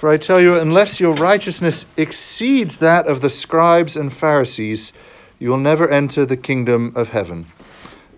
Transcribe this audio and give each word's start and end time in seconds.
For 0.00 0.08
I 0.08 0.16
tell 0.16 0.40
you, 0.40 0.58
unless 0.58 0.98
your 0.98 1.12
righteousness 1.12 1.84
exceeds 1.94 2.78
that 2.78 3.06
of 3.06 3.20
the 3.20 3.28
scribes 3.28 3.96
and 3.98 4.10
Pharisees, 4.10 4.94
you 5.38 5.50
will 5.50 5.58
never 5.58 5.86
enter 5.90 6.24
the 6.24 6.38
kingdom 6.38 6.94
of 6.96 7.10
heaven. 7.10 7.48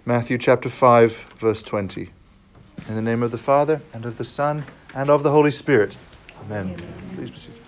Matthew 0.04 0.38
chapter 0.38 0.68
5, 0.68 1.34
verse 1.40 1.60
20. 1.64 2.10
In 2.86 2.94
the 2.94 3.02
name 3.02 3.20
of 3.20 3.32
the 3.32 3.36
Father, 3.36 3.82
and 3.92 4.06
of 4.06 4.16
the 4.16 4.22
Son, 4.22 4.64
and 4.94 5.10
of 5.10 5.24
the 5.24 5.32
Holy 5.32 5.50
Spirit. 5.50 5.96
Amen. 6.44 6.76
Amen. 6.78 7.16
Please 7.16 7.32
be 7.32 7.38
seated. 7.40 7.60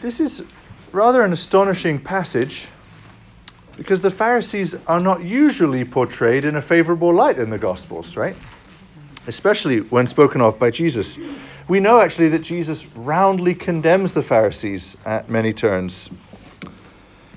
This 0.00 0.18
is 0.18 0.44
rather 0.90 1.22
an 1.22 1.32
astonishing 1.32 2.00
passage 2.00 2.66
because 3.76 4.00
the 4.00 4.10
Pharisees 4.10 4.74
are 4.86 5.00
not 5.00 5.22
usually 5.22 5.84
portrayed 5.84 6.44
in 6.44 6.56
a 6.56 6.62
favorable 6.62 7.12
light 7.12 7.38
in 7.38 7.50
the 7.50 7.58
Gospels, 7.58 8.16
right? 8.16 8.36
Especially 9.26 9.80
when 9.80 10.06
spoken 10.06 10.40
of 10.40 10.58
by 10.58 10.70
Jesus. 10.70 11.18
We 11.68 11.80
know 11.80 12.00
actually 12.00 12.28
that 12.28 12.42
Jesus 12.42 12.86
roundly 12.94 13.54
condemns 13.54 14.14
the 14.14 14.22
Pharisees 14.22 14.96
at 15.04 15.28
many 15.28 15.52
turns, 15.52 16.10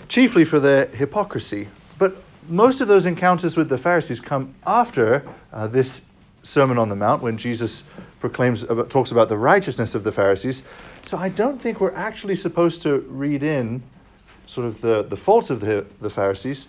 chiefly 0.08 0.46
for 0.46 0.60
their 0.60 0.88
hypocrisy. 0.88 1.68
But 1.98 2.18
most 2.48 2.80
of 2.80 2.88
those 2.88 3.06
encounters 3.06 3.58
with 3.58 3.70
the 3.70 3.78
Pharisees 3.78 4.20
come 4.20 4.56
after 4.66 5.28
uh, 5.52 5.68
this 5.68 6.02
Sermon 6.44 6.78
on 6.78 6.90
the 6.90 6.96
Mount 6.96 7.22
when 7.22 7.38
Jesus 7.38 7.84
proclaims 8.20 8.64
about, 8.64 8.90
talks 8.90 9.12
about 9.12 9.30
the 9.30 9.38
righteousness 9.38 9.94
of 9.94 10.04
the 10.04 10.12
Pharisees. 10.12 10.64
So 11.04 11.18
I 11.18 11.30
don't 11.30 11.62
think 11.62 11.80
we're 11.80 11.94
actually 11.94 12.36
supposed 12.36 12.82
to 12.84 13.00
read 13.10 13.44
in 13.44 13.84
sort 14.50 14.66
of 14.66 14.82
the, 14.82 15.04
the 15.04 15.16
faults 15.16 15.52
of 15.52 15.60
the, 15.60 15.86
the 16.02 16.10
Pharisees 16.10 16.68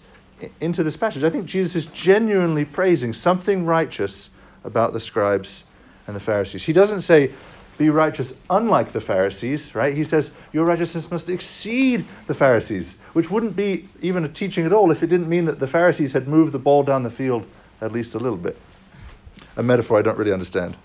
into 0.60 0.82
this 0.82 0.96
passage. 0.98 1.24
I 1.24 1.30
think 1.30 1.46
Jesus 1.46 1.74
is 1.74 1.86
genuinely 1.86 2.66
praising 2.66 3.14
something 3.14 3.64
righteous 3.64 4.30
about 4.64 4.92
the 4.92 5.00
scribes 5.00 5.64
and 6.06 6.14
the 6.14 6.20
Pharisees. 6.20 6.64
He 6.64 6.74
doesn't 6.74 7.00
say, 7.00 7.32
be 7.78 7.88
righteous 7.88 8.34
unlike 8.50 8.92
the 8.92 9.00
Pharisees, 9.00 9.74
right? 9.74 9.96
He 9.96 10.04
says, 10.04 10.32
your 10.52 10.66
righteousness 10.66 11.10
must 11.10 11.30
exceed 11.30 12.04
the 12.26 12.34
Pharisees, 12.34 12.98
which 13.14 13.30
wouldn't 13.30 13.56
be 13.56 13.88
even 14.02 14.24
a 14.24 14.28
teaching 14.28 14.66
at 14.66 14.74
all 14.74 14.90
if 14.90 15.02
it 15.02 15.06
didn't 15.06 15.30
mean 15.30 15.46
that 15.46 15.58
the 15.58 15.66
Pharisees 15.66 16.12
had 16.12 16.28
moved 16.28 16.52
the 16.52 16.58
ball 16.58 16.82
down 16.82 17.02
the 17.02 17.10
field 17.10 17.46
at 17.80 17.92
least 17.92 18.14
a 18.14 18.18
little 18.18 18.36
bit. 18.36 18.58
A 19.56 19.62
metaphor 19.62 19.98
I 19.98 20.02
don't 20.02 20.18
really 20.18 20.32
understand. 20.32 20.76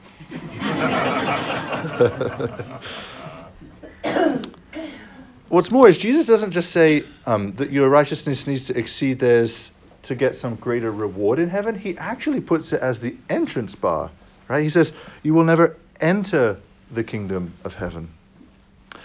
What's 5.55 5.71
more 5.71 5.87
is 5.87 5.97
Jesus 5.97 6.27
doesn't 6.27 6.51
just 6.51 6.71
say 6.71 7.05
um, 7.25 7.53
that 7.53 7.71
your 7.71 7.87
righteousness 7.87 8.45
needs 8.45 8.65
to 8.65 8.77
exceed 8.77 9.19
theirs 9.19 9.71
to 10.01 10.13
get 10.13 10.35
some 10.35 10.55
greater 10.55 10.91
reward 10.91 11.39
in 11.39 11.47
heaven. 11.47 11.79
He 11.79 11.97
actually 11.97 12.41
puts 12.41 12.73
it 12.73 12.81
as 12.81 12.99
the 12.99 13.15
entrance 13.29 13.73
bar, 13.73 14.11
right? 14.49 14.61
He 14.61 14.69
says, 14.69 14.91
You 15.23 15.33
will 15.33 15.45
never 15.45 15.77
enter 16.01 16.59
the 16.91 17.05
kingdom 17.05 17.53
of 17.63 17.75
heaven. 17.75 18.09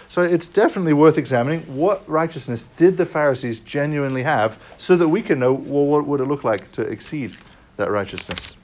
So 0.09 0.23
it's 0.23 0.49
definitely 0.49 0.91
worth 0.91 1.17
examining 1.17 1.61
what 1.73 2.03
righteousness 2.05 2.67
did 2.75 2.97
the 2.97 3.05
Pharisees 3.05 3.61
genuinely 3.61 4.23
have 4.23 4.59
so 4.75 4.97
that 4.97 5.07
we 5.07 5.21
can 5.21 5.39
know 5.39 5.53
well, 5.53 5.85
what 5.85 6.05
would 6.05 6.19
it 6.19 6.25
look 6.25 6.43
like 6.43 6.69
to 6.73 6.81
exceed 6.81 7.33
that 7.77 7.89
righteousness. 7.89 8.57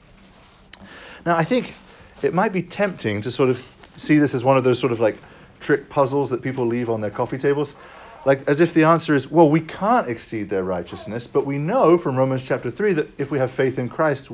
Now, 1.24 1.38
I 1.38 1.44
think 1.44 1.72
it 2.20 2.34
might 2.34 2.52
be 2.52 2.62
tempting 2.62 3.22
to 3.22 3.30
sort 3.30 3.48
of 3.48 3.56
see 3.94 4.18
this 4.18 4.34
as 4.34 4.44
one 4.44 4.58
of 4.58 4.64
those 4.64 4.78
sort 4.78 4.92
of 4.92 5.00
like 5.00 5.16
trick 5.60 5.88
puzzles 5.88 6.30
that 6.30 6.42
people 6.42 6.66
leave 6.66 6.88
on 6.88 7.00
their 7.00 7.10
coffee 7.10 7.38
tables. 7.38 7.74
Like, 8.24 8.46
as 8.48 8.60
if 8.60 8.74
the 8.74 8.84
answer 8.84 9.14
is, 9.14 9.30
well, 9.30 9.48
we 9.48 9.60
can't 9.60 10.08
exceed 10.08 10.50
their 10.50 10.64
righteousness, 10.64 11.26
but 11.26 11.46
we 11.46 11.58
know 11.58 11.96
from 11.96 12.16
Romans 12.16 12.44
chapter 12.44 12.70
3 12.70 12.92
that 12.94 13.08
if 13.18 13.30
we 13.30 13.38
have 13.38 13.50
faith 13.50 13.78
in 13.78 13.88
Christ, 13.88 14.30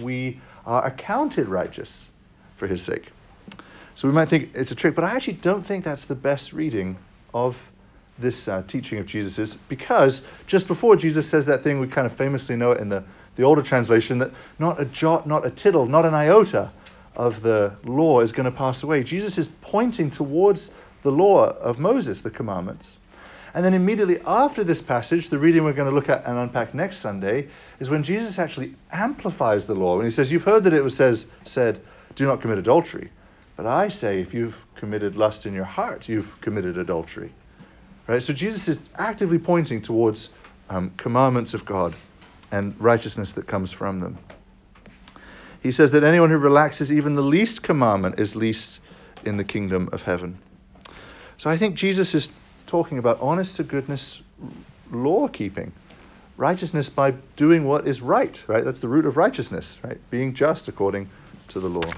we 0.00 0.40
are 0.66 0.84
accounted 0.84 1.48
righteous 1.48 2.10
for 2.56 2.66
his 2.66 2.82
sake. 2.82 3.12
So 3.94 4.08
we 4.08 4.14
might 4.14 4.28
think 4.28 4.50
it's 4.54 4.70
a 4.70 4.74
trick, 4.74 4.94
but 4.94 5.04
I 5.04 5.14
actually 5.14 5.34
don't 5.34 5.64
think 5.64 5.84
that's 5.84 6.04
the 6.04 6.14
best 6.14 6.52
reading 6.52 6.98
of 7.34 7.70
this 8.18 8.48
uh, 8.48 8.62
teaching 8.66 8.98
of 8.98 9.06
Jesus's, 9.06 9.54
because 9.68 10.22
just 10.46 10.66
before 10.66 10.96
Jesus 10.96 11.28
says 11.28 11.46
that 11.46 11.62
thing, 11.62 11.78
we 11.78 11.86
kind 11.86 12.06
of 12.06 12.12
famously 12.12 12.56
know 12.56 12.72
it 12.72 12.80
in 12.80 12.88
the, 12.88 13.04
the 13.36 13.42
older 13.42 13.62
translation 13.62 14.18
that 14.18 14.32
not 14.58 14.80
a 14.80 14.84
jot, 14.84 15.26
not 15.26 15.46
a 15.46 15.50
tittle, 15.50 15.86
not 15.86 16.04
an 16.04 16.14
iota 16.14 16.70
of 17.18 17.42
the 17.42 17.74
law 17.84 18.20
is 18.20 18.32
going 18.32 18.50
to 18.50 18.56
pass 18.56 18.82
away. 18.82 19.02
Jesus 19.02 19.36
is 19.36 19.48
pointing 19.60 20.08
towards 20.08 20.70
the 21.02 21.12
law 21.12 21.50
of 21.58 21.78
Moses, 21.78 22.22
the 22.22 22.30
commandments. 22.30 22.96
And 23.54 23.64
then 23.64 23.74
immediately 23.74 24.20
after 24.26 24.62
this 24.62 24.80
passage, 24.80 25.28
the 25.30 25.38
reading 25.38 25.64
we're 25.64 25.72
going 25.72 25.88
to 25.88 25.94
look 25.94 26.08
at 26.08 26.24
and 26.26 26.38
unpack 26.38 26.74
next 26.74 26.98
Sunday 26.98 27.48
is 27.80 27.90
when 27.90 28.02
Jesus 28.02 28.38
actually 28.38 28.74
amplifies 28.92 29.66
the 29.66 29.74
law. 29.74 29.96
When 29.96 30.06
he 30.06 30.10
says, 30.10 30.30
You've 30.30 30.44
heard 30.44 30.64
that 30.64 30.72
it 30.72 30.84
was 30.84 30.94
says, 30.94 31.26
said, 31.44 31.80
do 32.14 32.26
not 32.26 32.40
commit 32.40 32.58
adultery. 32.58 33.10
But 33.56 33.66
I 33.66 33.88
say, 33.88 34.20
if 34.20 34.34
you've 34.34 34.66
committed 34.74 35.16
lust 35.16 35.46
in 35.46 35.54
your 35.54 35.64
heart, 35.64 36.08
you've 36.08 36.40
committed 36.40 36.78
adultery. 36.78 37.32
Right? 38.06 38.22
So 38.22 38.32
Jesus 38.32 38.68
is 38.68 38.88
actively 38.96 39.38
pointing 39.38 39.82
towards 39.82 40.30
um, 40.68 40.90
commandments 40.96 41.54
of 41.54 41.64
God 41.64 41.94
and 42.50 42.74
righteousness 42.80 43.32
that 43.34 43.46
comes 43.46 43.72
from 43.72 44.00
them. 44.00 44.18
He 45.62 45.72
says 45.72 45.90
that 45.90 46.04
anyone 46.04 46.30
who 46.30 46.38
relaxes 46.38 46.92
even 46.92 47.14
the 47.14 47.22
least 47.22 47.62
commandment 47.62 48.18
is 48.18 48.36
least 48.36 48.80
in 49.24 49.36
the 49.36 49.44
kingdom 49.44 49.88
of 49.92 50.02
heaven. 50.02 50.38
So 51.36 51.50
I 51.50 51.56
think 51.56 51.74
Jesus 51.74 52.14
is 52.14 52.30
talking 52.66 52.98
about 52.98 53.20
honest 53.20 53.56
to 53.56 53.64
goodness 53.64 54.22
law 54.90 55.28
keeping, 55.28 55.72
righteousness 56.36 56.88
by 56.88 57.12
doing 57.36 57.64
what 57.64 57.86
is 57.86 58.00
right, 58.00 58.42
right? 58.46 58.64
That's 58.64 58.80
the 58.80 58.88
root 58.88 59.06
of 59.06 59.16
righteousness, 59.16 59.78
right? 59.82 59.98
Being 60.10 60.34
just 60.34 60.68
according 60.68 61.10
to 61.48 61.60
the 61.60 61.68
law. 61.68 61.90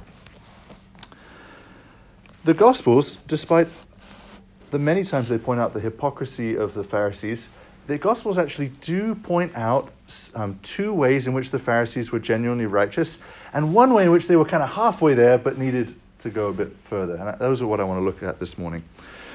The 2.45 2.55
Gospels, 2.55 3.17
despite 3.27 3.69
the 4.71 4.79
many 4.79 5.05
times 5.05 5.29
they 5.29 5.39
point 5.39 5.61
out 5.61 5.75
the 5.75 5.81
hypocrisy 5.81 6.57
of 6.57 6.75
the 6.75 6.85
Pharisees, 6.85 7.49
the 7.87 7.99
Gospels 7.99 8.39
actually 8.39 8.69
do 8.81 9.15
point 9.15 9.57
out 9.57 9.91
um, 10.35 10.59
two 10.63 10.93
ways 10.93 11.27
in 11.27 11.35
which 11.35 11.51
the 11.51 11.59
Pharisees 11.59 12.13
were 12.13 12.19
genuinely 12.19 12.67
righteous, 12.67 13.19
and 13.53 13.75
one 13.75 13.93
way 13.95 14.05
in 14.05 14.11
which 14.11 14.27
they 14.29 14.37
were 14.37 14.45
kind 14.45 14.63
of 14.63 14.71
halfway 14.71 15.15
there 15.15 15.39
but 15.39 15.59
needed 15.59 15.95
to 16.21 16.31
go 16.31 16.49
a 16.49 16.53
bit 16.53 16.77
further. 16.83 17.17
And 17.17 17.39
those 17.39 17.63
are 17.63 17.67
what 17.67 17.81
I 17.81 17.85
want 17.85 18.01
to 18.01 18.05
look 18.05 18.23
at 18.23 18.39
this 18.39 18.59
morning. 18.59 18.85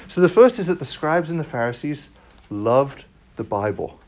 So 0.07 0.21
the 0.21 0.29
first 0.29 0.59
is 0.59 0.67
that 0.67 0.79
the 0.79 0.85
scribes 0.85 1.29
and 1.29 1.39
the 1.39 1.43
Pharisees 1.45 2.09
loved 2.49 3.05
the 3.35 3.43
Bible. 3.43 3.99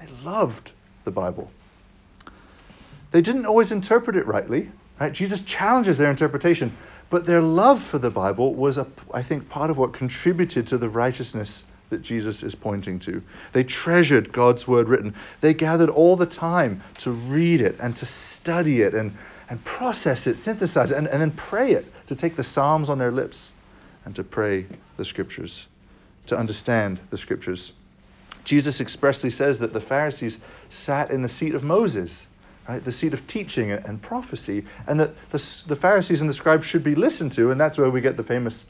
They 0.00 0.06
loved 0.24 0.72
the 1.04 1.10
Bible. 1.10 1.50
They 3.10 3.20
didn't 3.20 3.46
always 3.46 3.72
interpret 3.72 4.16
it 4.16 4.26
rightly. 4.26 4.70
Right? 5.00 5.12
Jesus 5.12 5.42
challenges 5.42 5.98
their 5.98 6.10
interpretation, 6.10 6.76
but 7.10 7.26
their 7.26 7.40
love 7.40 7.80
for 7.80 7.98
the 7.98 8.10
Bible 8.10 8.54
was, 8.54 8.78
a, 8.78 8.86
I 9.14 9.22
think, 9.22 9.48
part 9.48 9.70
of 9.70 9.78
what 9.78 9.92
contributed 9.92 10.66
to 10.68 10.78
the 10.78 10.88
righteousness 10.88 11.64
that 11.90 12.02
Jesus 12.02 12.42
is 12.42 12.54
pointing 12.54 12.98
to. 13.00 13.22
They 13.52 13.64
treasured 13.64 14.32
God's 14.32 14.68
word 14.68 14.88
written. 14.88 15.14
They 15.40 15.54
gathered 15.54 15.90
all 15.90 16.16
the 16.16 16.26
time 16.26 16.82
to 16.98 17.10
read 17.10 17.60
it 17.60 17.76
and 17.80 17.96
to 17.96 18.06
study 18.06 18.82
it 18.82 18.94
and, 18.94 19.16
and 19.48 19.64
process 19.64 20.26
it, 20.26 20.38
synthesize 20.38 20.90
it, 20.90 20.98
and, 20.98 21.08
and 21.08 21.20
then 21.20 21.30
pray 21.30 21.72
it, 21.72 21.86
to 22.06 22.14
take 22.14 22.36
the 22.36 22.44
Psalms 22.44 22.88
on 22.90 22.98
their 22.98 23.12
lips 23.12 23.52
and 24.04 24.14
to 24.16 24.24
pray 24.24 24.66
the 24.96 25.04
scriptures, 25.04 25.66
to 26.26 26.36
understand 26.36 27.00
the 27.10 27.16
scriptures. 27.16 27.72
Jesus 28.44 28.80
expressly 28.80 29.30
says 29.30 29.58
that 29.60 29.72
the 29.72 29.80
Pharisees 29.80 30.40
sat 30.70 31.10
in 31.10 31.22
the 31.22 31.28
seat 31.28 31.54
of 31.54 31.62
Moses, 31.62 32.26
right, 32.68 32.82
the 32.82 32.92
seat 32.92 33.12
of 33.12 33.26
teaching 33.26 33.72
and 33.72 34.00
prophecy, 34.00 34.64
and 34.86 34.98
that 35.00 35.14
the, 35.30 35.64
the 35.66 35.76
Pharisees 35.76 36.20
and 36.20 36.30
the 36.30 36.34
scribes 36.34 36.64
should 36.64 36.84
be 36.84 36.94
listened 36.94 37.32
to, 37.32 37.50
and 37.50 37.60
that's 37.60 37.76
where 37.76 37.90
we 37.90 38.00
get 38.00 38.16
the 38.16 38.22
famous 38.22 38.66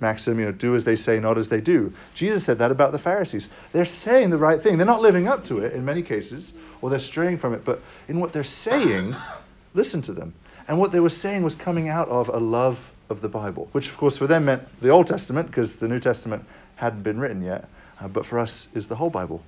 maxim, 0.00 0.38
you 0.38 0.46
know, 0.46 0.52
do 0.52 0.76
as 0.76 0.84
they 0.84 0.96
say, 0.96 1.18
not 1.20 1.38
as 1.38 1.48
they 1.48 1.60
do. 1.60 1.92
Jesus 2.14 2.44
said 2.44 2.58
that 2.58 2.70
about 2.70 2.92
the 2.92 2.98
Pharisees. 2.98 3.48
They're 3.72 3.84
saying 3.84 4.30
the 4.30 4.38
right 4.38 4.62
thing. 4.62 4.78
They're 4.78 4.86
not 4.86 5.00
living 5.00 5.28
up 5.28 5.44
to 5.44 5.58
it 5.58 5.72
in 5.72 5.84
many 5.84 6.02
cases, 6.02 6.54
or 6.80 6.90
they're 6.90 6.98
straying 6.98 7.38
from 7.38 7.54
it, 7.54 7.64
but 7.64 7.80
in 8.06 8.20
what 8.20 8.32
they're 8.32 8.44
saying, 8.44 9.16
listen 9.74 10.02
to 10.02 10.12
them. 10.12 10.34
And 10.66 10.78
what 10.78 10.92
they 10.92 11.00
were 11.00 11.08
saying 11.08 11.42
was 11.42 11.54
coming 11.54 11.88
out 11.88 12.08
of 12.08 12.28
a 12.28 12.38
love 12.38 12.92
of 13.08 13.20
the 13.20 13.28
Bible, 13.28 13.68
which 13.72 13.88
of 13.88 13.96
course 13.96 14.18
for 14.18 14.26
them 14.26 14.44
meant 14.44 14.68
the 14.80 14.90
Old 14.90 15.06
Testament, 15.06 15.48
because 15.48 15.76
the 15.76 15.88
New 15.88 15.98
Testament 15.98 16.44
hadn't 16.76 17.02
been 17.02 17.18
written 17.18 17.42
yet, 17.42 17.68
uh, 18.00 18.08
but 18.08 18.26
for 18.26 18.38
us 18.38 18.68
is 18.74 18.88
the 18.88 18.96
whole 18.96 19.10
Bible. 19.10 19.42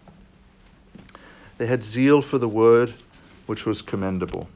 They 1.58 1.66
had 1.66 1.82
zeal 1.82 2.22
for 2.22 2.38
the 2.38 2.48
word, 2.48 2.94
which 3.46 3.66
was 3.66 3.82
commendable. 3.82 4.48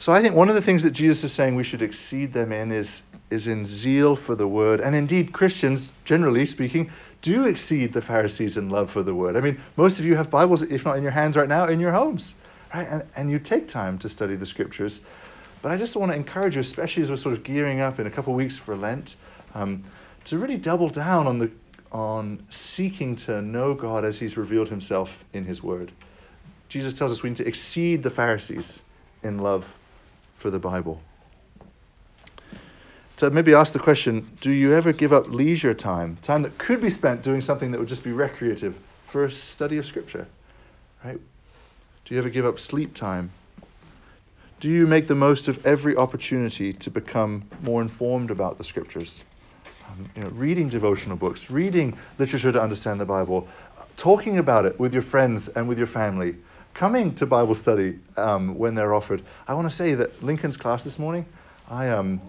So 0.00 0.12
I 0.12 0.22
think 0.22 0.34
one 0.34 0.48
of 0.48 0.54
the 0.54 0.62
things 0.62 0.82
that 0.82 0.92
Jesus 0.92 1.24
is 1.24 1.32
saying 1.32 1.54
we 1.54 1.64
should 1.64 1.82
exceed 1.82 2.32
them 2.32 2.52
in 2.52 2.70
is 2.70 3.02
is 3.30 3.46
in 3.46 3.64
zeal 3.64 4.16
for 4.16 4.34
the 4.34 4.48
word. 4.48 4.80
And 4.80 4.94
indeed, 4.94 5.32
Christians, 5.32 5.92
generally 6.04 6.46
speaking, 6.46 6.90
do 7.20 7.46
exceed 7.46 7.92
the 7.92 8.02
Pharisees 8.02 8.56
in 8.56 8.68
love 8.68 8.90
for 8.90 9.02
the 9.02 9.14
word. 9.14 9.36
I 9.36 9.40
mean, 9.40 9.60
most 9.76 9.98
of 9.98 10.04
you 10.04 10.16
have 10.16 10.30
Bibles, 10.30 10.62
if 10.62 10.84
not 10.84 10.96
in 10.96 11.02
your 11.02 11.12
hands 11.12 11.36
right 11.36 11.48
now, 11.48 11.66
in 11.66 11.80
your 11.80 11.92
homes, 11.92 12.34
right? 12.72 12.86
And, 12.88 13.04
and 13.16 13.30
you 13.30 13.38
take 13.38 13.68
time 13.68 13.98
to 13.98 14.08
study 14.08 14.36
the 14.36 14.46
scriptures. 14.46 15.00
But 15.60 15.72
I 15.72 15.76
just 15.76 15.96
want 15.96 16.12
to 16.12 16.16
encourage 16.16 16.54
you, 16.54 16.60
especially 16.60 17.02
as 17.02 17.10
we're 17.10 17.16
sort 17.16 17.36
of 17.36 17.42
gearing 17.42 17.80
up 17.80 17.98
in 17.98 18.06
a 18.06 18.10
couple 18.10 18.32
of 18.32 18.36
weeks 18.36 18.58
for 18.58 18.76
Lent, 18.76 19.16
um, 19.54 19.82
to 20.26 20.38
really 20.38 20.58
double 20.58 20.88
down 20.88 21.26
on, 21.26 21.38
the, 21.38 21.50
on 21.90 22.44
seeking 22.48 23.16
to 23.16 23.42
know 23.42 23.74
God 23.74 24.04
as 24.04 24.20
He's 24.20 24.36
revealed 24.36 24.68
Himself 24.68 25.24
in 25.32 25.44
His 25.44 25.62
Word. 25.62 25.90
Jesus 26.68 26.94
tells 26.94 27.10
us 27.10 27.22
we 27.22 27.30
need 27.30 27.36
to 27.36 27.46
exceed 27.46 28.02
the 28.02 28.10
Pharisees 28.10 28.82
in 29.22 29.38
love 29.38 29.76
for 30.36 30.50
the 30.50 30.58
Bible. 30.58 31.00
To 33.18 33.30
maybe 33.30 33.52
ask 33.52 33.72
the 33.72 33.80
question 33.80 34.30
do 34.40 34.52
you 34.52 34.72
ever 34.74 34.92
give 34.92 35.12
up 35.12 35.28
leisure 35.28 35.74
time, 35.74 36.18
time 36.22 36.42
that 36.42 36.56
could 36.56 36.80
be 36.80 36.88
spent 36.88 37.20
doing 37.20 37.40
something 37.40 37.72
that 37.72 37.80
would 37.80 37.88
just 37.88 38.04
be 38.04 38.12
recreative, 38.12 38.78
for 39.06 39.24
a 39.24 39.30
study 39.30 39.76
of 39.76 39.86
Scripture? 39.86 40.28
Right? 41.04 41.18
Do 42.04 42.14
you 42.14 42.20
ever 42.20 42.28
give 42.28 42.46
up 42.46 42.60
sleep 42.60 42.94
time? 42.94 43.32
Do 44.60 44.68
you 44.68 44.86
make 44.86 45.08
the 45.08 45.16
most 45.16 45.48
of 45.48 45.66
every 45.66 45.96
opportunity 45.96 46.72
to 46.72 46.90
become 46.90 47.42
more 47.60 47.82
informed 47.82 48.30
about 48.30 48.56
the 48.56 48.62
Scriptures? 48.62 49.24
Um, 49.88 50.08
you 50.14 50.22
know, 50.22 50.28
reading 50.28 50.68
devotional 50.68 51.16
books, 51.16 51.50
reading 51.50 51.98
literature 52.18 52.52
to 52.52 52.62
understand 52.62 53.00
the 53.00 53.06
Bible, 53.06 53.48
talking 53.96 54.38
about 54.38 54.64
it 54.64 54.78
with 54.78 54.92
your 54.92 55.02
friends 55.02 55.48
and 55.48 55.66
with 55.66 55.76
your 55.76 55.88
family, 55.88 56.36
coming 56.72 57.16
to 57.16 57.26
Bible 57.26 57.54
study 57.54 57.98
um, 58.16 58.56
when 58.56 58.76
they're 58.76 58.94
offered. 58.94 59.22
I 59.48 59.54
want 59.54 59.68
to 59.68 59.74
say 59.74 59.94
that 59.94 60.22
Lincoln's 60.22 60.56
class 60.56 60.84
this 60.84 61.00
morning, 61.00 61.26
I, 61.68 61.88
um, 61.88 62.20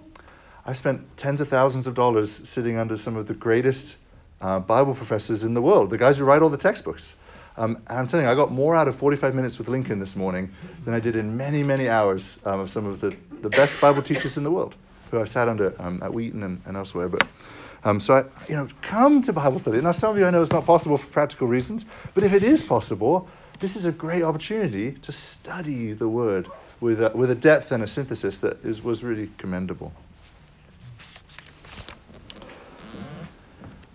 I 0.70 0.74
spent 0.74 1.18
tens 1.18 1.42
of 1.42 1.48
thousands 1.48 1.88
of 1.88 1.96
dollars 1.96 2.32
sitting 2.48 2.78
under 2.78 2.96
some 2.96 3.16
of 3.16 3.26
the 3.26 3.34
greatest 3.34 3.98
uh, 4.40 4.60
Bible 4.60 4.94
professors 4.94 5.44
in 5.44 5.56
the 5.56 5.64
world, 5.64 5.90
the 5.90 5.98
guys 5.98 6.20
who 6.20 6.26
write 6.26 6.44
all 6.44 6.50
the 6.50 6.58
textbooks. 6.58 7.16
Um, 7.58 7.82
I'm 7.88 8.06
telling 8.06 8.28
you, 8.28 8.32
I 8.32 8.36
got 8.36 8.52
more 8.52 8.76
out 8.76 8.88
of 8.88 8.96
45 8.96 9.34
minutes 9.34 9.58
with 9.58 9.68
Lincoln 9.68 9.98
this 9.98 10.16
morning 10.16 10.52
than 10.86 10.94
I 10.94 11.00
did 11.00 11.16
in 11.16 11.36
many, 11.36 11.64
many 11.64 11.90
hours 11.90 12.38
um, 12.46 12.60
of 12.60 12.70
some 12.70 12.86
of 12.86 13.02
the, 13.02 13.16
the 13.42 13.50
best 13.50 13.82
Bible 13.82 14.04
teachers 14.04 14.38
in 14.38 14.44
the 14.44 14.52
world 14.52 14.76
who 15.10 15.20
I've 15.20 15.28
sat 15.28 15.50
under 15.50 15.74
um, 15.82 16.04
at 16.04 16.14
Wheaton 16.14 16.44
and, 16.44 16.62
and 16.68 16.78
elsewhere. 16.78 17.10
But 17.10 17.26
um, 17.84 18.00
so, 18.00 18.18
I, 18.18 18.26
you 18.48 18.56
know, 18.56 18.68
come 18.84 19.24
to 19.24 19.34
Bible 19.34 19.58
study. 19.58 19.82
Now, 19.82 19.92
some 19.92 20.12
of 20.12 20.20
you 20.20 20.26
I 20.28 20.30
know 20.30 20.44
it's 20.44 20.52
not 20.52 20.68
possible 20.68 20.98
for 20.98 21.08
practical 21.08 21.48
reasons, 21.48 21.88
but 22.14 22.24
if 22.24 22.32
it 22.32 22.44
is 22.44 22.62
possible, 22.62 23.28
this 23.60 23.76
is 23.76 23.86
a 23.86 23.92
great 23.92 24.22
opportunity 24.22 24.92
to 24.92 25.12
study 25.12 25.94
the 25.94 26.08
Word 26.08 26.48
with 26.80 27.02
a, 27.02 27.10
with 27.16 27.32
a 27.32 27.36
depth 27.36 27.72
and 27.72 27.82
a 27.82 27.88
synthesis 27.88 28.38
that 28.38 28.64
is, 28.64 28.84
was 28.84 29.04
really 29.04 29.32
commendable. 29.40 29.94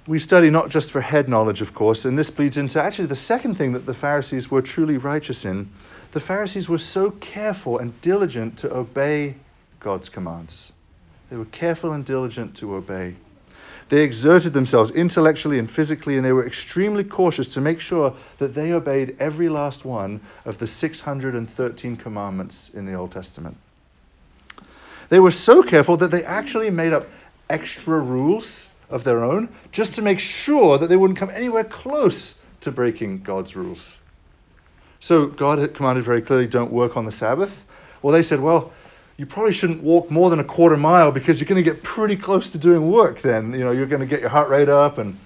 We 0.06 0.18
study 0.18 0.50
not 0.50 0.68
just 0.68 0.92
for 0.92 1.00
head 1.00 1.30
knowledge, 1.30 1.62
of 1.62 1.72
course, 1.72 2.04
and 2.04 2.18
this 2.18 2.28
bleeds 2.28 2.58
into 2.58 2.80
actually 2.80 3.06
the 3.06 3.16
second 3.16 3.54
thing 3.54 3.72
that 3.72 3.86
the 3.86 3.94
Pharisees 3.94 4.50
were 4.50 4.60
truly 4.60 4.98
righteous 4.98 5.46
in. 5.46 5.70
The 6.12 6.20
Pharisees 6.20 6.68
were 6.68 6.78
so 6.78 7.10
careful 7.10 7.78
and 7.78 7.98
diligent 8.02 8.58
to 8.58 8.74
obey 8.74 9.36
God's 9.80 10.10
commands. 10.10 10.74
They 11.30 11.36
were 11.36 11.46
careful 11.46 11.92
and 11.92 12.04
diligent 12.04 12.54
to 12.56 12.74
obey. 12.74 13.16
They 13.88 14.02
exerted 14.02 14.52
themselves 14.52 14.90
intellectually 14.90 15.58
and 15.58 15.70
physically, 15.70 16.16
and 16.16 16.24
they 16.24 16.32
were 16.32 16.46
extremely 16.46 17.04
cautious 17.04 17.48
to 17.54 17.60
make 17.60 17.80
sure 17.80 18.14
that 18.38 18.54
they 18.54 18.72
obeyed 18.72 19.16
every 19.18 19.48
last 19.48 19.84
one 19.86 20.20
of 20.44 20.58
the 20.58 20.66
613 20.66 21.96
commandments 21.96 22.68
in 22.68 22.84
the 22.84 22.94
Old 22.94 23.10
Testament. 23.10 23.56
They 25.08 25.20
were 25.20 25.30
so 25.30 25.62
careful 25.62 25.96
that 25.98 26.10
they 26.10 26.24
actually 26.24 26.70
made 26.70 26.92
up 26.92 27.08
extra 27.48 28.00
rules 28.00 28.68
of 28.94 29.02
their 29.02 29.22
own 29.22 29.48
just 29.72 29.94
to 29.94 30.02
make 30.02 30.20
sure 30.20 30.78
that 30.78 30.86
they 30.86 30.96
wouldn't 30.96 31.18
come 31.18 31.30
anywhere 31.34 31.64
close 31.64 32.36
to 32.60 32.70
breaking 32.70 33.22
God's 33.22 33.56
rules. 33.56 33.98
So 35.00 35.26
God 35.26 35.58
had 35.58 35.74
commanded 35.74 36.04
very 36.04 36.22
clearly, 36.22 36.46
don't 36.46 36.72
work 36.72 36.96
on 36.96 37.04
the 37.04 37.10
Sabbath. 37.10 37.66
Well, 38.00 38.12
they 38.12 38.22
said, 38.22 38.40
well, 38.40 38.72
you 39.16 39.26
probably 39.26 39.52
shouldn't 39.52 39.82
walk 39.82 40.10
more 40.10 40.30
than 40.30 40.38
a 40.38 40.44
quarter 40.44 40.76
mile 40.76 41.12
because 41.12 41.40
you're 41.40 41.48
going 41.48 41.62
to 41.62 41.70
get 41.70 41.82
pretty 41.82 42.16
close 42.16 42.50
to 42.52 42.58
doing 42.58 42.90
work 42.90 43.20
then. 43.20 43.52
You 43.52 43.60
know, 43.60 43.72
you're 43.72 43.86
going 43.86 44.00
to 44.00 44.06
get 44.06 44.20
your 44.20 44.30
heart 44.30 44.48
rate 44.48 44.68
up, 44.68 44.98
and, 44.98 45.18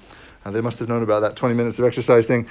and 0.45 0.57
they 0.57 0.61
must 0.61 0.79
have 0.79 0.89
known 0.89 1.03
about 1.03 1.21
that 1.21 1.37
20 1.37 1.55
minutes 1.55 1.79
of 1.79 1.85
exercise 1.85 2.27
thing. 2.27 2.49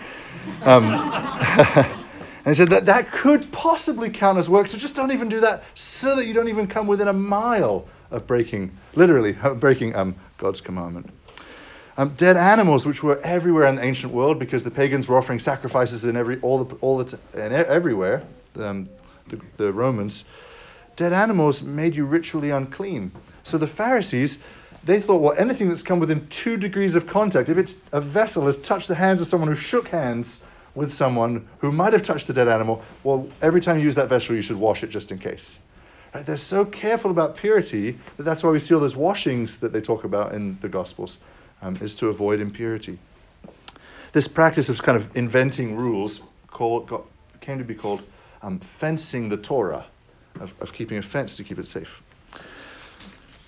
Um, 0.61 0.83
and 0.93 2.45
he 2.45 2.53
said 2.53 2.69
that 2.69 2.85
that 2.85 3.11
could 3.11 3.51
possibly 3.51 4.09
count 4.09 4.37
as 4.37 4.49
work, 4.49 4.67
so 4.67 4.77
just 4.77 4.95
don't 4.95 5.11
even 5.11 5.29
do 5.29 5.39
that 5.41 5.63
so 5.73 6.15
that 6.15 6.27
you 6.27 6.33
don't 6.33 6.47
even 6.47 6.67
come 6.67 6.87
within 6.87 7.07
a 7.07 7.13
mile 7.13 7.87
of 8.09 8.25
breaking, 8.25 8.71
literally, 8.95 9.33
breaking 9.33 9.95
um, 9.95 10.15
God's 10.37 10.61
commandment. 10.61 11.09
Um, 11.97 12.09
dead 12.09 12.37
animals, 12.37 12.85
which 12.85 13.01
were 13.01 13.19
everywhere 13.21 13.67
in 13.67 13.75
the 13.75 13.83
ancient 13.83 14.13
world 14.13 14.37
because 14.37 14.63
the 14.63 14.71
pagans 14.71 15.07
were 15.07 15.17
offering 15.17 15.39
sacrifices 15.39 16.05
in 16.05 16.15
every, 16.15 16.39
all 16.41 16.63
the, 16.63 16.75
all 16.75 16.97
the 16.97 17.05
t- 17.05 17.17
and 17.33 17.53
everywhere, 17.53 18.23
um, 18.59 18.85
the, 19.27 19.41
the 19.57 19.73
Romans 19.73 20.23
dead 20.97 21.13
animals 21.13 21.63
made 21.63 21.95
you 21.95 22.05
ritually 22.05 22.49
unclean. 22.49 23.11
So 23.43 23.57
the 23.57 23.67
Pharisees, 23.67 24.39
they 24.83 24.99
thought, 24.99 25.21
well, 25.21 25.35
anything 25.37 25.69
that's 25.69 25.83
come 25.83 25.99
within 25.99 26.27
two 26.27 26.57
degrees 26.57 26.95
of 26.95 27.07
contact, 27.07 27.47
if 27.47 27.57
it's 27.57 27.77
a 27.93 28.01
vessel 28.01 28.47
has 28.47 28.57
touched 28.57 28.89
the 28.89 28.95
hands 28.95 29.21
of 29.21 29.27
someone 29.27 29.47
who 29.47 29.55
shook 29.55 29.89
hands 29.89 30.41
with 30.75 30.91
someone 30.91 31.47
who 31.59 31.71
might 31.71 31.93
have 31.93 32.01
touched 32.01 32.27
a 32.29 32.33
dead 32.33 32.47
animal, 32.47 32.81
well, 33.03 33.29
every 33.41 33.61
time 33.61 33.77
you 33.77 33.83
use 33.83 33.95
that 33.95 34.09
vessel, 34.09 34.35
you 34.35 34.41
should 34.41 34.57
wash 34.57 34.83
it 34.83 34.89
just 34.89 35.11
in 35.11 35.19
case. 35.19 35.59
Right? 36.13 36.25
They're 36.25 36.37
so 36.37 36.65
careful 36.65 37.11
about 37.11 37.35
purity 37.35 37.99
that 38.17 38.23
that's 38.23 38.43
why 38.43 38.49
we 38.49 38.59
see 38.59 38.73
all 38.73 38.79
those 38.79 38.95
washings 38.95 39.57
that 39.57 39.73
they 39.73 39.81
talk 39.81 40.03
about 40.03 40.33
in 40.33 40.57
the 40.61 40.69
Gospels, 40.69 41.19
um, 41.61 41.77
is 41.81 41.95
to 41.97 42.07
avoid 42.07 42.39
impurity. 42.39 42.99
This 44.13 44.27
practice 44.27 44.69
of 44.69 44.81
kind 44.81 44.95
of 44.95 45.15
inventing 45.15 45.75
rules 45.75 46.21
called, 46.47 46.87
got, 46.87 47.03
came 47.41 47.57
to 47.57 47.63
be 47.63 47.75
called 47.75 48.01
um, 48.41 48.59
fencing 48.59 49.29
the 49.29 49.37
Torah 49.37 49.85
of, 50.39 50.53
of 50.59 50.73
keeping 50.73 50.97
a 50.97 51.01
fence 51.01 51.37
to 51.37 51.43
keep 51.43 51.59
it 51.59 51.67
safe. 51.67 52.01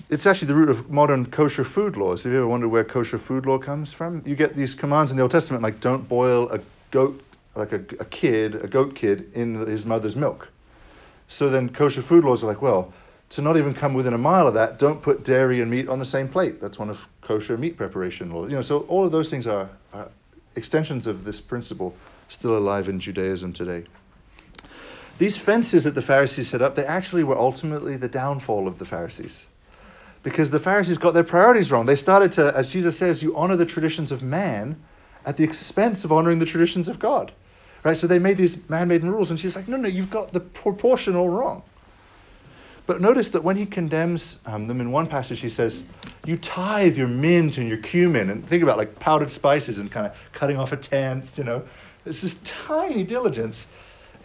It's 0.09 0.25
actually 0.25 0.47
the 0.47 0.55
root 0.55 0.69
of 0.69 0.89
modern 0.89 1.27
kosher 1.27 1.63
food 1.63 1.95
laws. 1.95 2.23
Have 2.23 2.33
you 2.33 2.39
ever 2.39 2.47
wondered 2.47 2.69
where 2.69 2.83
kosher 2.83 3.19
food 3.19 3.45
law 3.45 3.59
comes 3.59 3.93
from? 3.93 4.23
You 4.25 4.35
get 4.35 4.55
these 4.55 4.73
commands 4.73 5.11
in 5.11 5.17
the 5.17 5.21
Old 5.21 5.31
Testament, 5.31 5.61
like 5.61 5.79
don't 5.79 6.09
boil 6.09 6.49
a 6.49 6.59
goat, 6.89 7.21
like 7.55 7.71
a, 7.73 7.81
a 7.99 8.05
kid, 8.05 8.55
a 8.55 8.67
goat 8.67 8.95
kid, 8.95 9.31
in 9.35 9.55
his 9.67 9.85
mother's 9.85 10.15
milk. 10.15 10.49
So 11.29 11.47
then 11.47 11.69
kosher 11.69 12.01
food 12.01 12.25
laws 12.25 12.43
are 12.43 12.47
like, 12.47 12.61
well, 12.61 12.91
to 13.29 13.41
not 13.43 13.55
even 13.55 13.75
come 13.75 13.93
within 13.93 14.15
a 14.15 14.17
mile 14.17 14.47
of 14.47 14.55
that, 14.55 14.79
don't 14.79 14.99
put 14.99 15.23
dairy 15.23 15.61
and 15.61 15.69
meat 15.69 15.87
on 15.87 15.99
the 15.99 16.05
same 16.05 16.27
plate. 16.27 16.59
That's 16.59 16.79
one 16.79 16.89
of 16.89 17.07
kosher 17.21 17.55
meat 17.55 17.77
preparation 17.77 18.31
laws. 18.31 18.49
You 18.49 18.55
know, 18.55 18.61
so 18.63 18.79
all 18.81 19.05
of 19.05 19.11
those 19.11 19.29
things 19.29 19.45
are, 19.45 19.69
are 19.93 20.09
extensions 20.55 21.05
of 21.05 21.25
this 21.25 21.39
principle 21.39 21.95
still 22.29 22.57
alive 22.57 22.89
in 22.89 22.99
Judaism 22.99 23.53
today. 23.53 23.83
These 25.19 25.37
fences 25.37 25.83
that 25.83 25.93
the 25.93 26.01
Pharisees 26.01 26.49
set 26.49 26.63
up, 26.63 26.73
they 26.73 26.85
actually 26.85 27.23
were 27.23 27.37
ultimately 27.37 27.95
the 27.95 28.07
downfall 28.07 28.67
of 28.67 28.79
the 28.79 28.85
Pharisees. 28.85 29.45
Because 30.23 30.49
the 30.49 30.59
Pharisees 30.59 30.97
got 30.97 31.13
their 31.13 31.23
priorities 31.23 31.71
wrong. 31.71 31.85
They 31.85 31.95
started 31.95 32.31
to, 32.33 32.57
as 32.57 32.69
Jesus 32.69 32.97
says, 32.97 33.21
you 33.21 33.37
honor 33.37 33.55
the 33.55 33.67
traditions 33.67 34.11
of 34.11 34.23
man 34.23 34.81
at 35.25 35.37
the 35.37 35.43
expense 35.43 36.03
of 36.03 36.11
honoring 36.11 36.39
the 36.39 36.45
traditions 36.47 36.87
of 36.87 36.97
God. 36.97 37.33
Right? 37.83 37.95
So 37.95 38.07
they 38.07 38.19
made 38.19 38.37
these 38.37 38.69
man 38.69 38.87
made 38.87 39.03
rules, 39.03 39.29
and 39.29 39.39
she's 39.39 39.55
like, 39.55 39.67
no, 39.67 39.77
no, 39.77 39.87
you've 39.87 40.09
got 40.09 40.33
the 40.33 40.39
proportion 40.39 41.15
all 41.15 41.29
wrong. 41.29 41.63
But 42.89 43.01
notice 43.01 43.29
that 43.29 43.43
when 43.43 43.55
he 43.55 43.67
condemns 43.67 44.39
um, 44.47 44.65
them 44.65 44.81
in 44.81 44.91
one 44.91 45.05
passage, 45.05 45.41
he 45.41 45.49
says, 45.49 45.83
You 46.25 46.37
tithe 46.37 46.97
your 46.97 47.07
mint 47.07 47.59
and 47.59 47.69
your 47.69 47.77
cumin. 47.77 48.31
And 48.31 48.43
think 48.43 48.63
about 48.63 48.77
like 48.77 48.97
powdered 48.97 49.29
spices 49.29 49.77
and 49.77 49.91
kind 49.91 50.07
of 50.07 50.13
cutting 50.33 50.57
off 50.57 50.71
a 50.71 50.77
tenth, 50.77 51.37
you 51.37 51.43
know. 51.43 51.67
It's 52.03 52.21
this 52.21 52.39
tiny 52.43 53.03
diligence 53.03 53.67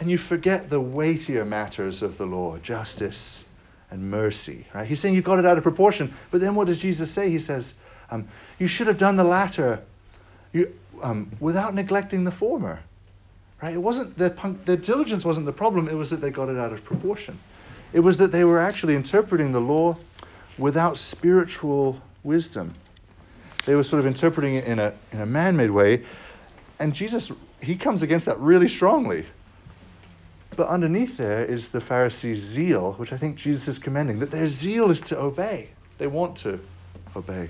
and 0.00 0.10
you 0.10 0.16
forget 0.16 0.70
the 0.70 0.80
weightier 0.80 1.44
matters 1.44 2.02
of 2.02 2.16
the 2.16 2.26
law 2.26 2.56
justice 2.56 3.44
and 3.90 4.10
mercy. 4.10 4.66
Right? 4.74 4.86
He's 4.86 4.98
saying 4.98 5.14
you 5.14 5.20
got 5.20 5.38
it 5.38 5.44
out 5.44 5.58
of 5.58 5.62
proportion. 5.62 6.14
But 6.30 6.40
then 6.40 6.54
what 6.54 6.66
does 6.66 6.80
Jesus 6.80 7.10
say? 7.10 7.28
He 7.28 7.38
says, 7.38 7.74
um, 8.10 8.28
You 8.58 8.66
should 8.66 8.86
have 8.86 8.96
done 8.96 9.16
the 9.16 9.24
latter 9.24 9.82
you, 10.54 10.74
um, 11.02 11.32
without 11.38 11.74
neglecting 11.74 12.24
the 12.24 12.30
former. 12.30 12.80
Right? 13.64 13.72
It 13.72 13.82
wasn't 13.82 14.18
their, 14.18 14.28
their 14.66 14.76
diligence 14.76 15.24
wasn't 15.24 15.46
the 15.46 15.52
problem, 15.52 15.88
it 15.88 15.94
was 15.94 16.10
that 16.10 16.20
they 16.20 16.28
got 16.28 16.50
it 16.50 16.58
out 16.58 16.74
of 16.74 16.84
proportion. 16.84 17.38
It 17.94 18.00
was 18.00 18.18
that 18.18 18.30
they 18.30 18.44
were 18.44 18.58
actually 18.58 18.94
interpreting 18.94 19.52
the 19.52 19.60
law 19.60 19.96
without 20.58 20.98
spiritual 20.98 22.02
wisdom. 22.22 22.74
They 23.64 23.74
were 23.74 23.82
sort 23.82 24.00
of 24.00 24.06
interpreting 24.06 24.56
it 24.56 24.64
in 24.64 24.78
a, 24.78 24.92
in 25.12 25.22
a 25.22 25.24
man 25.24 25.56
made 25.56 25.70
way. 25.70 26.04
And 26.78 26.94
Jesus, 26.94 27.32
he 27.62 27.74
comes 27.74 28.02
against 28.02 28.26
that 28.26 28.38
really 28.38 28.68
strongly. 28.68 29.24
But 30.54 30.68
underneath 30.68 31.16
there 31.16 31.42
is 31.42 31.70
the 31.70 31.80
Pharisees' 31.80 32.40
zeal, 32.40 32.92
which 32.98 33.14
I 33.14 33.16
think 33.16 33.36
Jesus 33.36 33.66
is 33.66 33.78
commending, 33.78 34.18
that 34.18 34.30
their 34.30 34.46
zeal 34.46 34.90
is 34.90 35.00
to 35.00 35.18
obey. 35.18 35.70
They 35.96 36.06
want 36.06 36.36
to 36.38 36.60
obey. 37.16 37.48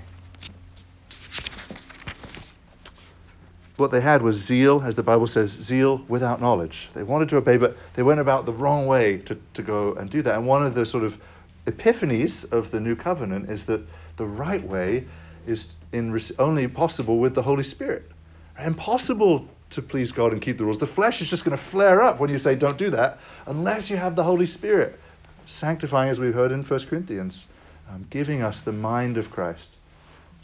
What 3.77 3.91
they 3.91 4.01
had 4.01 4.21
was 4.21 4.35
zeal, 4.37 4.81
as 4.83 4.95
the 4.95 5.03
Bible 5.03 5.27
says, 5.27 5.51
zeal 5.51 6.03
without 6.07 6.39
knowledge. 6.39 6.89
They 6.93 7.03
wanted 7.03 7.29
to 7.29 7.37
obey, 7.37 7.57
but 7.57 7.77
they 7.95 8.03
went 8.03 8.21
about 8.21 8.45
the 8.45 8.53
wrong 8.53 8.87
way 8.87 9.17
to, 9.17 9.37
to 9.53 9.61
go 9.61 9.93
and 9.93 10.09
do 10.09 10.21
that. 10.21 10.35
And 10.37 10.47
one 10.47 10.65
of 10.65 10.75
the 10.75 10.85
sort 10.85 11.03
of 11.03 11.19
epiphanies 11.65 12.49
of 12.51 12.71
the 12.71 12.79
new 12.79 12.95
covenant 12.95 13.49
is 13.49 13.65
that 13.65 13.81
the 14.15 14.25
right 14.25 14.65
way 14.65 15.05
is 15.45 15.75
in, 15.91 16.17
only 16.39 16.67
possible 16.67 17.19
with 17.19 17.35
the 17.35 17.43
Holy 17.43 17.63
Spirit. 17.63 18.09
Impossible 18.57 19.47
to 19.71 19.81
please 19.81 20.11
God 20.11 20.31
and 20.31 20.41
keep 20.41 20.57
the 20.57 20.63
rules. 20.63 20.77
The 20.77 20.87
flesh 20.87 21.21
is 21.21 21.29
just 21.29 21.43
going 21.43 21.57
to 21.57 21.61
flare 21.61 22.01
up 22.01 22.19
when 22.19 22.29
you 22.29 22.37
say, 22.37 22.55
don't 22.55 22.77
do 22.77 22.89
that, 22.91 23.19
unless 23.45 23.89
you 23.89 23.97
have 23.97 24.15
the 24.15 24.23
Holy 24.23 24.45
Spirit 24.45 24.99
sanctifying, 25.45 26.09
as 26.09 26.19
we've 26.19 26.33
heard 26.33 26.51
in 26.51 26.63
1 26.63 26.79
Corinthians, 26.85 27.47
um, 27.89 28.05
giving 28.09 28.41
us 28.41 28.61
the 28.61 28.71
mind 28.71 29.17
of 29.17 29.29
Christ 29.29 29.77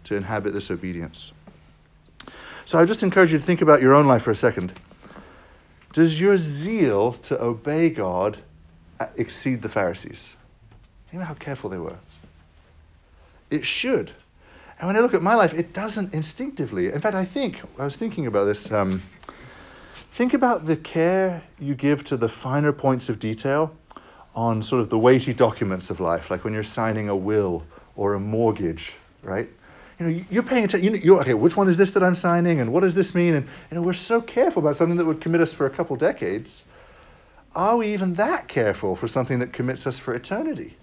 to 0.04 0.16
inhabit 0.16 0.54
this 0.54 0.70
obedience. 0.70 1.32
So 2.66 2.80
I 2.80 2.86
just 2.86 3.04
encourage 3.04 3.32
you 3.32 3.40
to 3.40 3.44
think 3.44 3.62
about 3.62 3.82
your 3.82 3.94
own 3.94 4.08
life 4.08 4.24
for 4.24 4.32
a 4.32 4.36
second. 4.36 4.74
Does 5.94 6.22
your 6.22 6.38
zeal 6.38 7.14
to 7.14 7.42
obey 7.42 7.90
God 7.90 8.38
uh, 9.00 9.08
exceed 9.18 9.62
the 9.62 9.70
Pharisees? 9.70 10.36
You 11.12 11.20
know 11.20 11.26
how 11.26 11.34
careful 11.34 11.70
they 11.70 11.78
were? 11.78 11.98
It 13.50 13.66
should. 13.66 14.12
And 14.80 14.88
when 14.88 14.96
I 14.96 15.00
look 15.00 15.14
at 15.14 15.22
my 15.22 15.36
life, 15.36 15.54
it 15.54 15.74
doesn't 15.74 16.14
instinctively. 16.14 16.92
In 16.92 17.02
fact, 17.02 17.16
I 17.16 17.26
think, 17.26 17.62
I 17.78 17.84
was 17.84 17.98
thinking 17.98 18.26
about 18.26 18.46
this. 18.46 18.72
Um, 18.72 19.02
think 19.94 20.34
about 20.34 20.66
the 20.66 20.78
care 20.78 21.44
you 21.60 21.76
give 21.76 22.04
to 22.06 22.18
the 22.18 22.30
finer 22.30 22.72
points 22.72 23.10
of 23.10 23.20
detail 23.20 23.76
on 24.34 24.62
sort 24.62 24.82
of 24.82 24.90
the 24.90 24.98
weighty 24.98 25.34
documents 25.34 25.90
of 25.90 26.00
life, 26.00 26.32
like 26.32 26.44
when 26.44 26.54
you're 26.54 26.64
signing 26.64 27.10
a 27.10 27.16
will 27.16 27.64
or 27.96 28.14
a 28.14 28.20
mortgage, 28.20 28.94
right? 29.22 29.50
You 30.02 30.08
know, 30.08 30.26
you're 30.32 30.42
paying 30.42 30.66
attention. 30.66 31.00
You 31.04 31.18
are 31.18 31.22
okay, 31.22 31.36
which 31.36 31.56
one 31.56 31.70
is 31.70 31.78
this 31.78 31.92
that 31.92 32.02
I'm 32.02 32.16
signing, 32.16 32.60
and 32.60 32.74
what 32.74 32.80
does 32.80 32.96
this 32.96 33.14
mean? 33.14 33.36
And 33.36 33.48
you 33.70 33.76
know, 33.76 33.84
we're 33.84 33.94
so 33.94 34.20
careful 34.20 34.64
about 34.64 34.76
something 34.76 34.98
that 34.98 35.06
would 35.06 35.22
commit 35.22 35.42
us 35.42 35.54
for 35.54 35.68
a 35.68 35.70
couple 35.70 35.96
decades. 35.96 36.66
Are 37.54 37.78
we 37.78 37.94
even 37.94 38.16
that 38.16 38.48
careful 38.48 38.96
for 38.96 39.08
something 39.08 39.38
that 39.38 39.54
commits 39.54 39.86
us 39.86 40.00
for 40.00 40.16
eternity? 40.16 40.76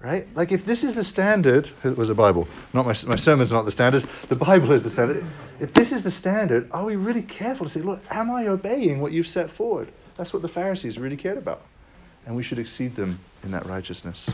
Right? 0.00 0.26
Like, 0.34 0.50
if 0.50 0.64
this 0.64 0.82
is 0.82 0.94
the 0.94 1.04
standard, 1.04 1.68
it 1.84 1.98
was 1.98 2.08
a 2.08 2.14
Bible. 2.14 2.48
Not 2.72 2.86
my, 2.86 2.94
my 3.06 3.16
sermon's 3.16 3.52
not 3.52 3.66
the 3.66 3.70
standard. 3.70 4.04
The 4.30 4.36
Bible 4.36 4.72
is 4.72 4.82
the 4.82 4.88
standard. 4.88 5.22
If 5.60 5.74
this 5.74 5.92
is 5.92 6.02
the 6.02 6.10
standard, 6.10 6.70
are 6.72 6.86
we 6.86 6.96
really 6.96 7.22
careful 7.22 7.66
to 7.66 7.70
say, 7.70 7.82
look, 7.82 8.00
am 8.08 8.30
I 8.30 8.46
obeying 8.46 9.02
what 9.02 9.12
you've 9.12 9.28
set 9.28 9.50
forward? 9.50 9.92
That's 10.16 10.32
what 10.32 10.40
the 10.40 10.48
Pharisees 10.48 10.98
really 10.98 11.18
cared 11.18 11.36
about 11.36 11.60
and 12.26 12.36
we 12.36 12.42
should 12.42 12.58
exceed 12.58 12.94
them 12.94 13.18
in 13.42 13.50
that 13.50 13.66
righteousness. 13.66 14.30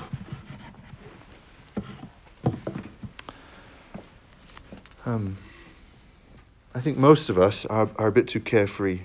Um, 5.09 5.38
I 6.75 6.81
think 6.81 6.99
most 6.99 7.31
of 7.31 7.38
us 7.38 7.65
are, 7.65 7.88
are 7.97 8.09
a 8.09 8.12
bit 8.12 8.29
too 8.29 8.41
carefree. 8.41 9.00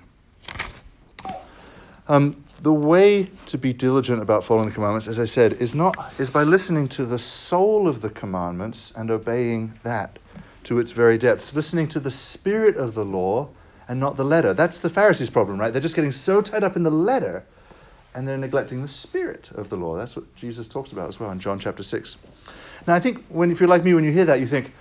Um, 2.09 2.43
the 2.61 2.73
way 2.73 3.29
to 3.45 3.57
be 3.57 3.71
diligent 3.71 4.21
about 4.21 4.43
following 4.43 4.67
the 4.67 4.73
commandments, 4.73 5.07
as 5.07 5.17
I 5.17 5.23
said, 5.23 5.53
is 5.53 5.73
not 5.73 5.95
is 6.19 6.29
by 6.29 6.43
listening 6.43 6.89
to 6.89 7.05
the 7.05 7.17
soul 7.17 7.87
of 7.87 8.01
the 8.01 8.09
commandments 8.09 8.91
and 8.97 9.09
obeying 9.09 9.79
that 9.83 10.19
to 10.63 10.77
its 10.77 10.91
very 10.91 11.17
depths, 11.17 11.55
listening 11.55 11.87
to 11.87 12.01
the 12.01 12.11
spirit 12.11 12.75
of 12.75 12.95
the 12.95 13.05
law 13.05 13.47
and 13.87 13.97
not 13.97 14.17
the 14.17 14.25
letter. 14.25 14.53
That's 14.53 14.79
the 14.79 14.89
Pharisees' 14.89 15.29
problem, 15.29 15.57
right? 15.57 15.71
They're 15.71 15.81
just 15.81 15.95
getting 15.95 16.11
so 16.11 16.41
tied 16.41 16.65
up 16.65 16.75
in 16.75 16.83
the 16.83 16.91
letter 16.91 17.45
and 18.13 18.27
they're 18.27 18.37
neglecting 18.37 18.81
the 18.81 18.89
spirit 18.89 19.51
of 19.55 19.69
the 19.69 19.77
law. 19.77 19.95
That's 19.95 20.17
what 20.17 20.35
Jesus 20.35 20.67
talks 20.67 20.91
about 20.91 21.07
as 21.07 21.17
well 21.17 21.31
in 21.31 21.39
John 21.39 21.59
chapter 21.59 21.81
6. 21.81 22.17
Now, 22.87 22.93
I 22.93 22.99
think 22.99 23.25
when, 23.27 23.51
if 23.51 23.61
you're 23.61 23.69
like 23.69 23.85
me, 23.85 23.93
when 23.93 24.03
you 24.03 24.11
hear 24.11 24.25
that, 24.25 24.41
you 24.41 24.47
think, 24.47 24.73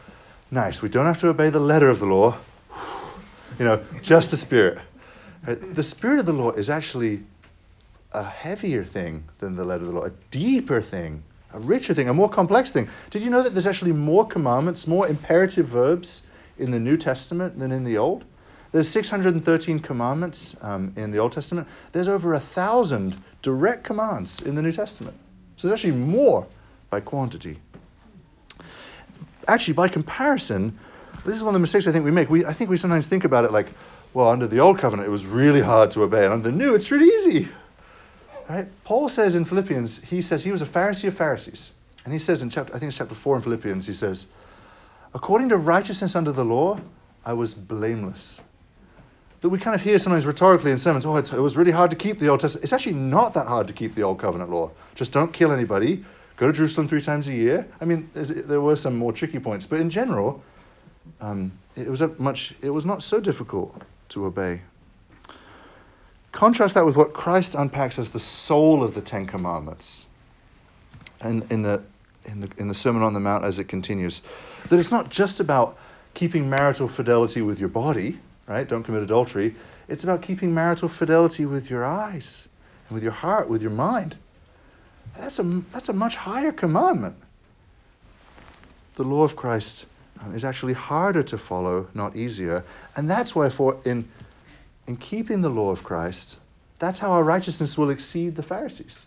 nice, 0.53 0.83
we 0.83 0.89
don't 0.89 1.07
have 1.07 1.19
to 1.21 1.29
obey 1.29 1.51
the 1.51 1.59
letter 1.59 1.89
of 1.89 1.99
the 1.99 2.07
law, 2.07 2.37
you 3.59 3.65
know, 3.65 3.83
just 4.03 4.31
the 4.31 4.37
spirit. 4.37 4.79
The 5.45 5.83
spirit 5.83 6.21
of 6.21 6.27
the 6.27 6.33
law 6.33 6.53
is 6.53 6.71
actually 6.71 7.25
a 8.13 8.23
heavier 8.23 8.85
thing 8.85 9.25
than 9.39 9.57
the 9.57 9.65
letter 9.65 9.83
of 9.83 9.89
the 9.89 9.95
law, 9.95 10.05
a 10.05 10.13
deeper 10.31 10.81
thing, 10.83 11.25
a 11.53 11.59
richer 11.59 11.95
thing, 11.95 12.09
a 12.09 12.15
more 12.15 12.29
complex 12.29 12.71
thing. 12.71 12.89
Did 13.11 13.23
you 13.23 13.31
know 13.31 13.43
that 13.43 13.55
there's 13.55 13.67
actually 13.67 13.93
more 13.93 14.27
commandments, 14.27 14.87
more 14.87 15.09
imperative 15.09 15.67
verbs 15.67 16.23
in 16.59 16.71
the 16.71 16.79
New 16.79 16.97
Testament 16.97 17.59
than 17.59 17.73
in 17.73 17.85
the 17.85 17.97
Old? 17.99 18.25
There's 18.73 18.89
613 18.89 19.81
commandments 19.81 20.57
um, 20.63 20.93
in 20.97 21.11
the 21.11 21.19
Old 21.19 21.33
Testament. 21.33 21.67
There's 21.93 22.09
over 22.09 22.35
a 22.35 22.41
thousand 22.41 23.17
direct 23.43 23.85
commands 23.85 24.41
in 24.41 24.55
the 24.55 24.63
New 24.63 24.73
Testament. 24.73 25.17
So 25.57 25.69
there's 25.69 25.81
actually 25.81 25.97
more 25.97 26.47
by 26.89 27.01
quantity. 27.01 27.61
Actually, 29.49 29.75
by 29.75 29.89
comparison, 29.89 30.79
this 31.25 31.37
is 31.37 31.43
one 31.43 31.51
of 31.51 31.55
the 31.55 31.61
mistakes 31.61 31.87
I 31.87 31.93
think 31.93 32.05
we 32.05 32.11
make. 32.11 32.31
We, 32.31 32.45
I 32.45 32.53
think 32.53 32.71
we 32.71 32.77
sometimes 32.77 33.07
think 33.07 33.25
about 33.25 33.45
it 33.45 33.53
like, 33.53 33.69
well, 34.15 34.29
under 34.29 34.47
the 34.47 34.61
old 34.61 34.79
covenant, 34.79 35.09
it 35.09 35.11
was 35.11 35.27
really 35.27 35.61
hard 35.61 35.91
to 35.93 36.03
obey, 36.03 36.25
and 36.25 36.33
under 36.33 36.51
the 36.51 36.57
new, 36.57 36.75
it's 36.75 36.91
really 36.91 37.09
easy. 37.09 37.49
Right? 38.49 38.69
Paul 38.85 39.09
says 39.09 39.35
in 39.35 39.45
Philippians, 39.45 40.03
he 40.03 40.21
says 40.21 40.45
he 40.45 40.53
was 40.53 40.63
a 40.63 40.67
Pharisee 40.67 41.09
of 41.09 41.15
Pharisees. 41.15 41.73
And 42.05 42.13
he 42.13 42.19
says 42.19 42.43
in 42.43 42.51
chapter, 42.51 42.75
I 42.75 42.79
think 42.79 42.91
it's 42.91 42.99
chapter 42.99 43.15
4 43.15 43.37
in 43.37 43.43
Philippians, 43.43 43.87
he 43.87 43.93
says, 43.93 44.27
according 45.15 45.49
to 45.51 45.57
righteousness 45.57 46.17
under 46.17 46.33
the 46.33 46.45
law, 46.45 46.81
I 47.25 47.33
was 47.33 47.55
blameless 47.55 48.43
that 49.43 49.49
we 49.49 49.59
kind 49.59 49.75
of 49.75 49.83
hear 49.83 49.99
sometimes 49.99 50.25
rhetorically 50.25 50.71
in 50.71 50.79
sermons, 50.79 51.05
oh, 51.05 51.17
it 51.17 51.33
was 51.33 51.57
really 51.57 51.73
hard 51.73 51.91
to 51.91 51.97
keep 51.97 52.21
the 52.21 52.29
Old 52.29 52.41
Testament. 52.41 52.63
It's 52.63 52.73
actually 52.73 52.95
not 52.95 53.35
that 53.35 53.49
hard 53.49 53.67
to 53.67 53.73
keep 53.73 53.97
the 53.97 54.03
Old 54.03 54.21
Covenant 54.21 54.51
law. 54.51 54.71
Just 54.95 55.13
don't 55.13 55.33
kill 55.33 55.51
anybody. 55.51 56.05
Go 56.37 56.47
to 56.47 56.53
Jerusalem 56.53 56.89
three 56.89 57.01
times 57.01 57.29
a 57.29 57.33
year. 57.33 57.69
I 57.81 57.85
mean, 57.85 58.11
there 58.15 58.61
were 58.61 58.77
some 58.77 58.97
more 58.97 59.13
tricky 59.13 59.39
points, 59.39 59.67
but 59.67 59.81
in 59.81 59.91
general, 59.91 60.43
um, 61.21 61.53
it 61.77 61.89
was 61.89 62.01
a 62.01 62.09
much. 62.19 62.55
It 62.61 62.71
was 62.71 62.87
not 62.87 63.03
so 63.03 63.21
difficult 63.21 63.83
to 64.11 64.25
obey. 64.25 64.63
Contrast 66.33 66.75
that 66.75 66.87
with 66.87 66.97
what 66.97 67.13
Christ 67.13 67.55
unpacks 67.55 67.99
as 67.99 68.11
the 68.11 68.19
soul 68.19 68.83
of 68.83 68.95
the 68.95 69.03
Ten 69.03 69.27
Commandments, 69.27 70.07
and 71.21 71.51
in 71.53 71.63
the 71.63 71.83
in 72.25 72.41
the 72.41 72.51
in 72.57 72.69
the 72.69 72.75
Sermon 72.75 73.03
on 73.03 73.15
the 73.15 73.21
Mount 73.21 73.45
as 73.45 73.59
it 73.59 73.65
continues, 73.65 74.23
that 74.69 74.79
it's 74.79 74.93
not 74.93 75.11
just 75.11 75.41
about 75.41 75.79
keeping 76.15 76.49
marital 76.49 76.89
fidelity 76.89 77.43
with 77.43 77.61
your 77.61 77.69
body 77.69 78.19
right? 78.47 78.69
Don't 78.69 78.83
commit 78.83 79.03
adultery. 79.03 79.55
It's 79.89 80.05
about 80.05 80.23
keeping 80.23 80.55
marital 80.55 80.89
fidelity 80.89 81.47
with 81.47 81.71
your 81.71 81.85
eyes 81.85 82.49
and 82.89 82.95
with 82.95 83.03
your 83.03 83.13
heart, 83.13 83.49
with 83.49 83.63
your 83.63 83.71
mind. 83.71 84.17
That's 85.19 85.39
a, 85.39 85.43
that's 85.73 85.89
a 85.89 85.93
much 85.93 86.17
higher 86.17 86.53
commandment. 86.53 87.17
The 88.95 89.05
law 89.05 89.25
of 89.25 89.37
Christ 89.37 89.87
um, 90.21 90.35
is 90.35 90.45
actually 90.45 90.75
harder 90.75 91.23
to 91.23 91.39
follow, 91.39 91.89
not 91.95 92.17
easier. 92.17 92.65
And 92.97 93.11
that's 93.11 93.35
why, 93.35 93.49
for 93.49 93.81
in, 93.85 94.09
in 94.87 94.97
keeping 94.97 95.43
the 95.43 95.49
law 95.49 95.71
of 95.71 95.83
Christ, 95.83 96.39
that's 96.79 96.99
how 96.99 97.13
our 97.13 97.25
righteousness 97.25 97.79
will 97.79 97.91
exceed 97.91 98.37
the 98.37 98.43
Pharisees. 98.43 99.07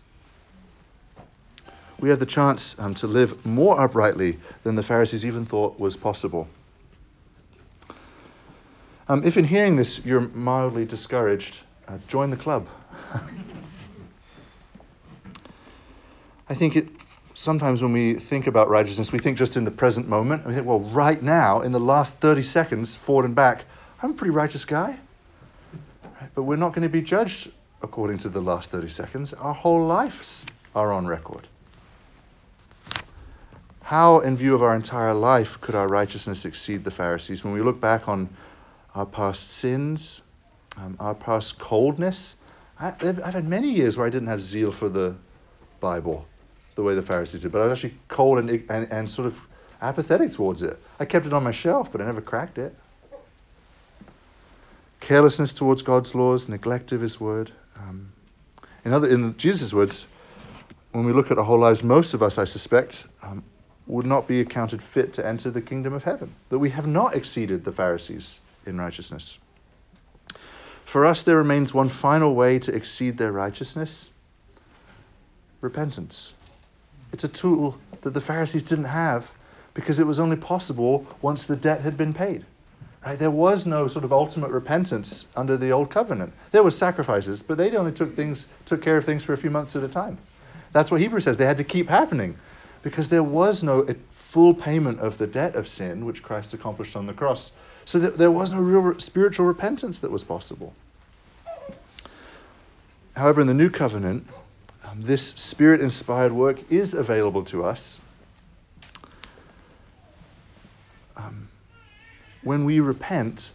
We 1.98 2.10
have 2.10 2.18
the 2.18 2.26
chance 2.26 2.78
um, 2.78 2.94
to 2.94 3.06
live 3.06 3.44
more 3.46 3.80
uprightly 3.80 4.38
than 4.64 4.76
the 4.76 4.82
Pharisees 4.82 5.24
even 5.24 5.46
thought 5.46 5.78
was 5.80 5.96
possible. 5.96 6.48
Um, 9.08 9.24
if 9.24 9.36
in 9.36 9.44
hearing 9.44 9.76
this 9.76 10.04
you're 10.04 10.28
mildly 10.28 10.84
discouraged, 10.84 11.60
uh, 11.88 11.98
join 12.08 12.30
the 12.30 12.36
club. 12.36 12.68
I 16.48 16.54
think 16.54 16.76
it, 16.76 16.88
sometimes 17.34 17.82
when 17.82 17.92
we 17.92 18.14
think 18.14 18.46
about 18.46 18.68
righteousness, 18.68 19.12
we 19.12 19.18
think 19.18 19.36
just 19.36 19.56
in 19.56 19.64
the 19.64 19.70
present 19.70 20.08
moment. 20.08 20.42
And 20.42 20.50
we 20.50 20.54
think, 20.54 20.66
well, 20.66 20.80
right 20.80 21.22
now, 21.22 21.60
in 21.60 21.72
the 21.72 21.80
last 21.80 22.20
30 22.20 22.42
seconds, 22.42 22.96
forward 22.96 23.24
and 23.24 23.34
back, 23.34 23.64
I'm 24.02 24.10
a 24.10 24.14
pretty 24.14 24.32
righteous 24.32 24.64
guy. 24.64 24.98
Right? 26.02 26.30
But 26.34 26.44
we're 26.44 26.56
not 26.56 26.72
going 26.72 26.82
to 26.82 26.88
be 26.88 27.02
judged 27.02 27.50
according 27.82 28.18
to 28.18 28.28
the 28.28 28.40
last 28.40 28.70
30 28.70 28.88
seconds. 28.88 29.32
Our 29.34 29.54
whole 29.54 29.84
lives 29.84 30.44
are 30.74 30.92
on 30.92 31.06
record. 31.06 31.48
How, 33.82 34.18
in 34.20 34.36
view 34.36 34.54
of 34.54 34.62
our 34.62 34.74
entire 34.74 35.14
life, 35.14 35.60
could 35.60 35.74
our 35.74 35.86
righteousness 35.86 36.44
exceed 36.44 36.84
the 36.84 36.90
Pharisees? 36.90 37.44
When 37.44 37.52
we 37.52 37.60
look 37.60 37.80
back 37.80 38.08
on 38.08 38.28
our 38.96 39.06
past 39.06 39.48
sins, 39.48 40.22
um, 40.78 40.96
our 40.98 41.14
past 41.14 41.58
coldness. 41.58 42.36
I, 42.78 42.94
have 43.00 43.18
had 43.18 43.46
many 43.46 43.70
years 43.70 43.96
where 43.96 44.06
I 44.06 44.10
didn't 44.10 44.28
have 44.28 44.42
zeal 44.42 44.72
for 44.72 44.88
the 44.88 45.16
Bible 45.80 46.26
the 46.76 46.82
way 46.82 46.94
the 46.94 47.02
Pharisees 47.02 47.42
did, 47.42 47.50
but 47.50 47.60
I 47.60 47.64
was 47.64 47.72
actually 47.72 47.98
cold 48.06 48.38
and, 48.38 48.48
and, 48.70 48.92
and 48.92 49.10
sort 49.10 49.26
of 49.26 49.40
apathetic 49.82 50.32
towards 50.32 50.62
it. 50.62 50.78
I 51.00 51.04
kept 51.04 51.26
it 51.26 51.32
on 51.32 51.42
my 51.42 51.50
shelf, 51.50 51.90
but 51.90 52.00
I 52.00 52.04
never 52.04 52.20
cracked 52.20 52.58
it. 52.58 52.76
Carelessness 55.00 55.52
towards 55.52 55.82
God's 55.82 56.14
laws, 56.14 56.48
neglect 56.48 56.92
of 56.92 57.00
His 57.00 57.18
word. 57.18 57.52
Um, 57.76 58.12
in 58.84 58.92
other, 58.92 59.08
in 59.08 59.36
Jesus' 59.36 59.74
words, 59.74 60.06
when 60.92 61.04
we 61.04 61.12
look 61.12 61.30
at 61.30 61.38
our 61.38 61.44
whole 61.44 61.58
lives, 61.58 61.82
most 61.82 62.14
of 62.14 62.22
us, 62.22 62.38
I 62.38 62.44
suspect, 62.44 63.06
um, 63.22 63.42
would 63.86 64.06
not 64.06 64.26
be 64.26 64.40
accounted 64.40 64.82
fit 64.82 65.12
to 65.14 65.26
enter 65.26 65.50
the 65.50 65.62
kingdom 65.62 65.92
of 65.92 66.04
heaven. 66.04 66.34
That 66.50 66.58
we 66.58 66.70
have 66.70 66.86
not 66.86 67.14
exceeded 67.14 67.64
the 67.64 67.72
Pharisees 67.72 68.40
in 68.64 68.78
righteousness. 68.78 69.38
For 70.84 71.04
us, 71.04 71.22
there 71.22 71.36
remains 71.36 71.74
one 71.74 71.88
final 71.88 72.34
way 72.34 72.58
to 72.60 72.74
exceed 72.74 73.18
their 73.18 73.32
righteousness 73.32 74.10
repentance. 75.60 76.34
It's 77.12 77.24
a 77.24 77.28
tool 77.28 77.78
that 78.02 78.14
the 78.14 78.20
Pharisees 78.20 78.62
didn't 78.62 78.86
have 78.86 79.32
because 79.74 80.00
it 80.00 80.06
was 80.06 80.18
only 80.18 80.36
possible 80.36 81.06
once 81.20 81.46
the 81.46 81.56
debt 81.56 81.82
had 81.82 81.96
been 81.96 82.14
paid. 82.14 82.44
Right? 83.04 83.18
There 83.18 83.30
was 83.30 83.66
no 83.66 83.86
sort 83.86 84.04
of 84.04 84.12
ultimate 84.12 84.50
repentance 84.50 85.26
under 85.36 85.56
the 85.56 85.70
old 85.70 85.90
covenant. 85.90 86.32
There 86.50 86.64
were 86.64 86.70
sacrifices, 86.70 87.42
but 87.42 87.56
they 87.56 87.74
only 87.76 87.92
took 87.92 88.16
things, 88.16 88.48
took 88.64 88.82
care 88.82 88.96
of 88.96 89.04
things 89.04 89.24
for 89.24 89.32
a 89.32 89.36
few 89.36 89.50
months 89.50 89.76
at 89.76 89.84
a 89.84 89.88
time. 89.88 90.18
That's 90.72 90.90
what 90.90 91.00
Hebrews 91.00 91.24
says. 91.24 91.36
They 91.36 91.46
had 91.46 91.56
to 91.58 91.64
keep 91.64 91.88
happening 91.88 92.36
because 92.82 93.08
there 93.08 93.22
was 93.22 93.62
no 93.62 93.82
eh, 93.82 93.94
full 94.08 94.54
payment 94.54 95.00
of 95.00 95.18
the 95.18 95.26
debt 95.26 95.54
of 95.54 95.68
sin 95.68 96.04
which 96.04 96.22
Christ 96.22 96.52
accomplished 96.54 96.96
on 96.96 97.06
the 97.06 97.12
cross. 97.12 97.52
So 97.84 97.98
there 97.98 98.30
was 98.32 98.52
no 98.52 98.60
real 98.60 98.98
spiritual 98.98 99.46
repentance 99.46 100.00
that 100.00 100.10
was 100.10 100.24
possible. 100.24 100.74
However, 103.16 103.40
in 103.40 103.46
the 103.46 103.54
new 103.54 103.70
covenant, 103.70 104.26
um, 104.86 105.00
this 105.00 105.28
spirit 105.30 105.80
inspired 105.80 106.32
work 106.32 106.70
is 106.70 106.94
available 106.94 107.42
to 107.44 107.64
us. 107.64 107.98
Um, 111.16 111.48
when 112.42 112.64
we 112.64 112.78
repent, 112.80 113.50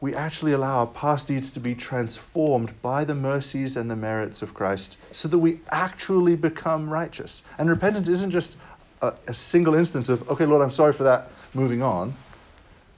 we 0.00 0.14
actually 0.14 0.52
allow 0.52 0.80
our 0.80 0.86
past 0.86 1.28
deeds 1.28 1.50
to 1.52 1.60
be 1.60 1.74
transformed 1.74 2.80
by 2.82 3.04
the 3.04 3.14
mercies 3.14 3.76
and 3.76 3.90
the 3.90 3.96
merits 3.96 4.42
of 4.42 4.54
Christ 4.54 4.98
so 5.12 5.28
that 5.28 5.38
we 5.38 5.60
actually 5.70 6.36
become 6.36 6.90
righteous. 6.90 7.42
And 7.58 7.68
repentance 7.68 8.08
isn't 8.08 8.30
just 8.30 8.56
a, 9.02 9.14
a 9.26 9.34
single 9.34 9.74
instance 9.74 10.08
of, 10.08 10.28
okay, 10.30 10.46
Lord, 10.46 10.62
I'm 10.62 10.70
sorry 10.70 10.92
for 10.92 11.04
that, 11.04 11.30
moving 11.54 11.82
on. 11.82 12.14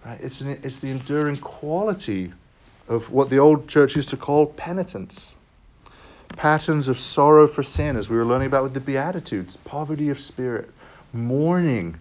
Right? 0.04 0.18
It's, 0.20 0.40
an, 0.40 0.58
it's 0.62 0.78
the 0.78 0.90
enduring 0.90 1.36
quality 1.36 2.32
of 2.88 3.10
what 3.10 3.30
the 3.30 3.38
old 3.38 3.68
church 3.68 3.94
used 3.94 4.08
to 4.10 4.16
call 4.16 4.46
penitence. 4.46 5.34
Patterns 6.36 6.88
of 6.88 6.98
sorrow 6.98 7.46
for 7.46 7.62
sin, 7.62 7.96
as 7.96 8.10
we 8.10 8.16
were 8.16 8.24
learning 8.24 8.48
about 8.48 8.64
with 8.64 8.74
the 8.74 8.80
Beatitudes, 8.80 9.56
poverty 9.58 10.10
of 10.10 10.18
spirit, 10.18 10.70
mourning 11.12 11.98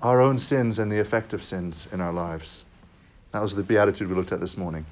our 0.00 0.20
own 0.20 0.38
sins 0.38 0.78
and 0.78 0.90
the 0.92 1.00
effect 1.00 1.32
of 1.32 1.42
sins 1.42 1.88
in 1.92 2.00
our 2.00 2.12
lives. 2.12 2.64
That 3.32 3.42
was 3.42 3.54
the 3.54 3.62
beatitude 3.62 4.08
we 4.08 4.14
looked 4.14 4.32
at 4.32 4.40
this 4.40 4.56
morning. 4.56 4.86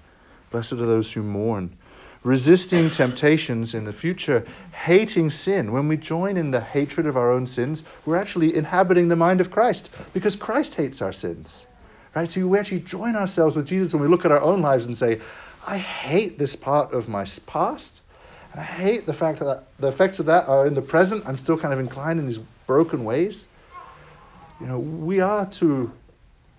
Blessed 0.50 0.72
are 0.72 0.86
those 0.86 1.12
who 1.12 1.22
mourn. 1.22 1.76
Resisting 2.24 2.90
temptations 2.90 3.74
in 3.74 3.84
the 3.84 3.92
future, 3.92 4.46
hating 4.72 5.30
sin. 5.30 5.72
When 5.72 5.88
we 5.88 5.96
join 5.96 6.36
in 6.36 6.50
the 6.50 6.60
hatred 6.60 7.06
of 7.06 7.16
our 7.16 7.32
own 7.32 7.46
sins, 7.46 7.84
we're 8.04 8.16
actually 8.16 8.54
inhabiting 8.54 9.08
the 9.08 9.16
mind 9.16 9.40
of 9.40 9.50
Christ 9.50 9.90
because 10.12 10.36
Christ 10.36 10.74
hates 10.74 11.02
our 11.02 11.12
sins. 11.12 11.66
Right? 12.14 12.28
So 12.28 12.46
we 12.46 12.58
actually 12.58 12.80
join 12.80 13.16
ourselves 13.16 13.56
with 13.56 13.66
Jesus 13.66 13.92
when 13.92 14.02
we 14.02 14.08
look 14.08 14.24
at 14.24 14.32
our 14.32 14.42
own 14.42 14.60
lives 14.60 14.86
and 14.86 14.96
say, 14.96 15.20
I 15.66 15.78
hate 15.78 16.38
this 16.38 16.54
part 16.54 16.92
of 16.92 17.08
my 17.08 17.24
past. 17.46 18.01
And 18.52 18.60
I 18.60 18.64
hate 18.64 19.06
the 19.06 19.14
fact 19.14 19.40
that 19.40 19.64
the 19.78 19.88
effects 19.88 20.20
of 20.20 20.26
that 20.26 20.46
are 20.46 20.66
in 20.66 20.74
the 20.74 20.82
present. 20.82 21.24
I'm 21.26 21.38
still 21.38 21.58
kind 21.58 21.72
of 21.72 21.80
inclined 21.80 22.20
in 22.20 22.26
these 22.26 22.38
broken 22.66 23.04
ways. 23.04 23.46
You 24.60 24.66
know, 24.66 24.78
we 24.78 25.20
are 25.20 25.46
to 25.46 25.92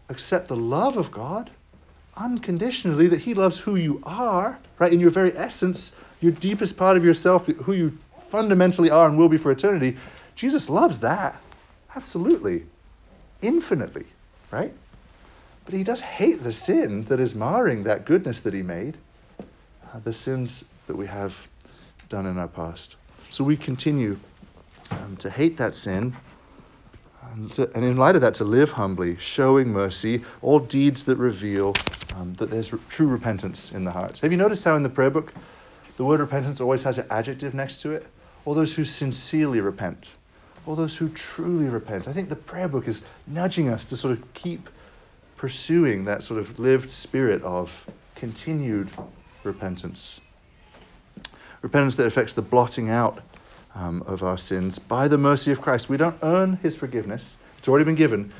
accept 0.09 0.47
the 0.47 0.55
love 0.55 0.97
of 0.97 1.11
God 1.11 1.51
unconditionally 2.15 3.07
that 3.07 3.21
He 3.21 3.33
loves 3.33 3.59
who 3.59 3.75
you 3.75 4.01
are, 4.03 4.59
right? 4.79 4.91
In 4.91 4.99
your 4.99 5.11
very 5.11 5.35
essence, 5.37 5.95
your 6.19 6.31
deepest 6.31 6.77
part 6.77 6.97
of 6.97 7.05
yourself, 7.05 7.47
who 7.47 7.73
you 7.73 7.97
fundamentally 8.19 8.89
are 8.89 9.07
and 9.07 9.17
will 9.17 9.29
be 9.29 9.37
for 9.37 9.51
eternity. 9.51 9.97
Jesus 10.35 10.69
loves 10.69 10.99
that. 10.99 11.39
Absolutely. 11.95 12.65
Infinitely, 13.41 14.05
right? 14.51 14.73
But 15.65 15.75
He 15.75 15.83
does 15.83 16.01
hate 16.01 16.43
the 16.43 16.53
sin 16.53 17.05
that 17.05 17.19
is 17.19 17.35
marring 17.35 17.83
that 17.83 18.05
goodness 18.05 18.39
that 18.41 18.53
He 18.53 18.63
made, 18.63 18.97
uh, 19.39 19.99
the 20.03 20.13
sins 20.13 20.65
that 20.87 20.95
we 20.95 21.05
have 21.05 21.47
done 22.13 22.27
in 22.27 22.37
our 22.37 22.47
past. 22.47 22.95
So 23.31 23.43
we 23.43 23.57
continue 23.57 24.19
um, 24.91 25.17
to 25.17 25.31
hate 25.31 25.57
that 25.57 25.73
sin 25.73 26.15
and, 27.31 27.51
to, 27.53 27.73
and, 27.73 27.83
in 27.83 27.97
light 27.97 28.13
of 28.13 28.21
that, 28.21 28.35
to 28.35 28.43
live 28.43 28.73
humbly, 28.73 29.17
showing 29.17 29.69
mercy, 29.69 30.23
all 30.43 30.59
deeds 30.59 31.05
that 31.05 31.17
reveal 31.17 31.73
um, 32.15 32.35
that 32.35 32.51
there's 32.51 32.71
re- 32.71 32.79
true 32.87 33.07
repentance 33.07 33.71
in 33.71 33.83
the 33.83 33.91
heart. 33.91 34.19
Have 34.19 34.31
you 34.31 34.37
noticed 34.37 34.63
how 34.63 34.75
in 34.75 34.83
the 34.83 34.89
prayer 34.89 35.09
book, 35.09 35.33
the 35.97 36.05
word 36.05 36.19
repentance 36.19 36.61
always 36.61 36.83
has 36.83 36.99
an 36.99 37.07
adjective 37.09 37.55
next 37.55 37.81
to 37.81 37.91
it? 37.93 38.05
All 38.45 38.53
those 38.53 38.75
who 38.75 38.83
sincerely 38.83 39.59
repent, 39.59 40.13
all 40.67 40.75
those 40.75 40.97
who 40.97 41.09
truly 41.09 41.65
repent. 41.65 42.07
I 42.07 42.13
think 42.13 42.29
the 42.29 42.35
prayer 42.35 42.67
book 42.67 42.87
is 42.87 43.01
nudging 43.25 43.69
us 43.69 43.85
to 43.85 43.97
sort 43.97 44.11
of 44.15 44.33
keep 44.35 44.69
pursuing 45.35 46.05
that 46.05 46.21
sort 46.21 46.39
of 46.39 46.59
lived 46.59 46.91
spirit 46.91 47.41
of 47.41 47.71
continued 48.13 48.91
repentance. 49.43 50.19
Repentance 51.63 51.95
that 51.95 52.05
affects 52.05 52.33
the 52.33 52.41
blotting 52.41 52.89
out 52.89 53.23
um, 53.73 54.03
of 54.05 54.21
our 54.21 54.37
sins 54.37 54.77
by 54.77 55.07
the 55.07 55.17
mercy 55.17 55.49
of 55.49 55.61
Christ. 55.61 55.87
We 55.87 55.95
don't 55.95 56.17
earn 56.21 56.57
his 56.57 56.75
forgiveness, 56.75 57.37
it's 57.57 57.69
already 57.69 57.85
been 57.85 57.95
given, 57.95 58.33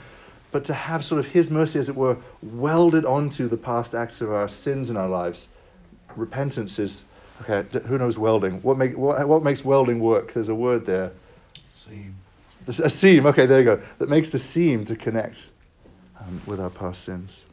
but 0.51 0.65
to 0.65 0.73
have 0.73 1.05
sort 1.05 1.19
of 1.19 1.31
his 1.31 1.49
mercy, 1.49 1.79
as 1.79 1.87
it 1.87 1.95
were, 1.95 2.17
welded 2.41 3.05
onto 3.05 3.47
the 3.47 3.55
past 3.55 3.95
acts 3.95 4.19
of 4.19 4.29
our 4.29 4.49
sins 4.49 4.89
in 4.89 4.97
our 4.97 5.07
lives. 5.07 5.47
Repentance 6.17 6.77
is, 6.77 7.05
okay, 7.41 7.65
who 7.87 7.97
knows 7.97 8.19
welding? 8.19 8.61
What, 8.61 8.77
make, 8.77 8.97
what, 8.97 9.25
what 9.27 9.41
makes 9.41 9.63
welding 9.63 10.01
work? 10.01 10.33
There's 10.33 10.49
a 10.49 10.55
word 10.55 10.85
there. 10.85 11.13
Seam. 11.87 12.15
A 12.67 12.89
seam, 12.89 13.25
okay, 13.25 13.45
there 13.45 13.59
you 13.59 13.65
go. 13.65 13.81
That 13.99 14.09
makes 14.09 14.29
the 14.29 14.39
seam 14.39 14.83
to 14.85 14.95
connect 14.97 15.49
um, 16.19 16.41
with 16.45 16.59
our 16.59 16.69
past 16.69 17.03
sins 17.03 17.45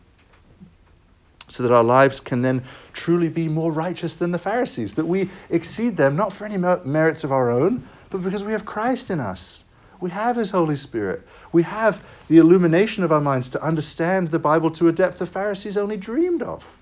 so 1.50 1.62
that 1.62 1.72
our 1.72 1.84
lives 1.84 2.20
can 2.20 2.42
then 2.42 2.62
truly 2.92 3.28
be 3.28 3.48
more 3.48 3.72
righteous 3.72 4.14
than 4.14 4.30
the 4.30 4.38
Pharisees, 4.38 4.94
that 4.94 5.06
we 5.06 5.30
exceed 5.48 5.96
them 5.96 6.14
not 6.16 6.32
for 6.32 6.44
any 6.44 6.56
merits 6.56 7.24
of 7.24 7.32
our 7.32 7.50
own, 7.50 7.88
but 8.08 8.22
because 8.22 8.44
we 8.44 8.52
have 8.52 8.64
Christ 8.64 9.10
in 9.10 9.20
us. 9.20 9.64
We 10.00 10.10
have 10.10 10.36
His 10.36 10.50
Holy 10.50 10.76
Spirit. 10.76 11.26
We 11.52 11.64
have 11.64 12.02
the 12.28 12.38
illumination 12.38 13.04
of 13.04 13.12
our 13.12 13.20
minds 13.20 13.50
to 13.50 13.62
understand 13.62 14.30
the 14.30 14.38
Bible 14.38 14.70
to 14.72 14.88
a 14.88 14.92
depth 14.92 15.18
the 15.18 15.26
Pharisees 15.26 15.76
only 15.76 15.96
dreamed 15.96 16.42
of. 16.42 16.74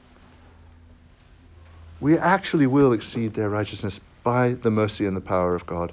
We 2.00 2.16
actually 2.16 2.66
will 2.66 2.92
exceed 2.92 3.34
their 3.34 3.50
righteousness 3.50 4.00
by 4.22 4.50
the 4.50 4.70
mercy 4.70 5.06
and 5.06 5.16
the 5.16 5.20
power 5.20 5.54
of 5.54 5.66
God. 5.66 5.92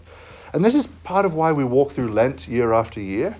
And 0.54 0.64
this 0.64 0.76
is 0.76 0.88
part 0.88 1.26
of 1.26 1.34
why 1.34 1.52
we 1.52 1.64
walk 1.64 1.92
through 1.92 2.12
Lent 2.12 2.48
year 2.48 2.74
after 2.74 3.00
year. 3.00 3.38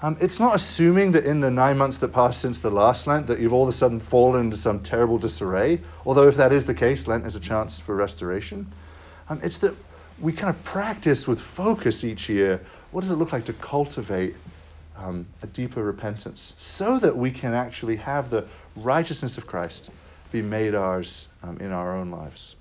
Um, 0.00 0.16
it's 0.20 0.38
not 0.38 0.54
assuming 0.54 1.10
that 1.12 1.24
in 1.24 1.40
the 1.40 1.50
nine 1.50 1.76
months 1.76 1.98
that 1.98 2.12
passed 2.12 2.40
since 2.40 2.60
the 2.60 2.70
last 2.70 3.08
Lent 3.08 3.26
that 3.26 3.40
you've 3.40 3.52
all 3.52 3.64
of 3.64 3.68
a 3.68 3.72
sudden 3.72 3.98
fallen 3.98 4.42
into 4.42 4.56
some 4.56 4.80
terrible 4.80 5.18
disarray. 5.18 5.80
Although 6.06 6.28
if 6.28 6.36
that 6.36 6.52
is 6.52 6.66
the 6.66 6.74
case, 6.74 7.08
Lent 7.08 7.26
is 7.26 7.34
a 7.34 7.40
chance 7.40 7.80
for 7.80 7.96
restoration. 7.96 8.70
Um, 9.28 9.40
it's 9.42 9.58
that 9.58 9.74
we 10.20 10.32
kind 10.32 10.54
of 10.54 10.62
practice 10.62 11.26
with 11.26 11.40
focus 11.40 12.04
each 12.04 12.28
year. 12.28 12.64
What 12.92 13.00
does 13.00 13.10
it 13.10 13.16
look 13.16 13.32
like 13.32 13.44
to 13.46 13.52
cultivate 13.52 14.36
um, 14.96 15.26
a 15.42 15.48
deeper 15.48 15.82
repentance 15.82 16.54
so 16.56 17.00
that 17.00 17.16
we 17.16 17.32
can 17.32 17.52
actually 17.52 17.96
have 17.96 18.30
the 18.30 18.46
righteousness 18.76 19.36
of 19.36 19.48
Christ 19.48 19.90
be 20.30 20.42
made 20.42 20.76
ours 20.76 21.26
um, 21.42 21.58
in 21.58 21.72
our 21.72 21.96
own 21.96 22.10
lives? 22.12 22.54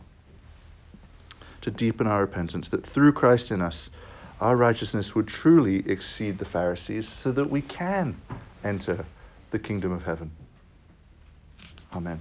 To 1.62 1.70
deepen 1.70 2.08
our 2.08 2.22
repentance, 2.22 2.70
that 2.70 2.84
through 2.84 3.12
Christ 3.14 3.52
in 3.52 3.62
us, 3.62 3.92
our 4.40 4.56
righteousness 4.56 5.16
would 5.16 5.28
truly 5.28 5.88
exceed 5.90 6.38
the 6.38 6.46
Pharisees 6.46 7.08
so 7.08 7.32
that 7.32 7.50
we 7.50 7.62
can 7.62 8.22
enter 8.64 9.06
the 9.52 9.60
kingdom 9.60 9.92
of 9.92 10.04
heaven. 10.04 10.32
Amen. 11.94 12.20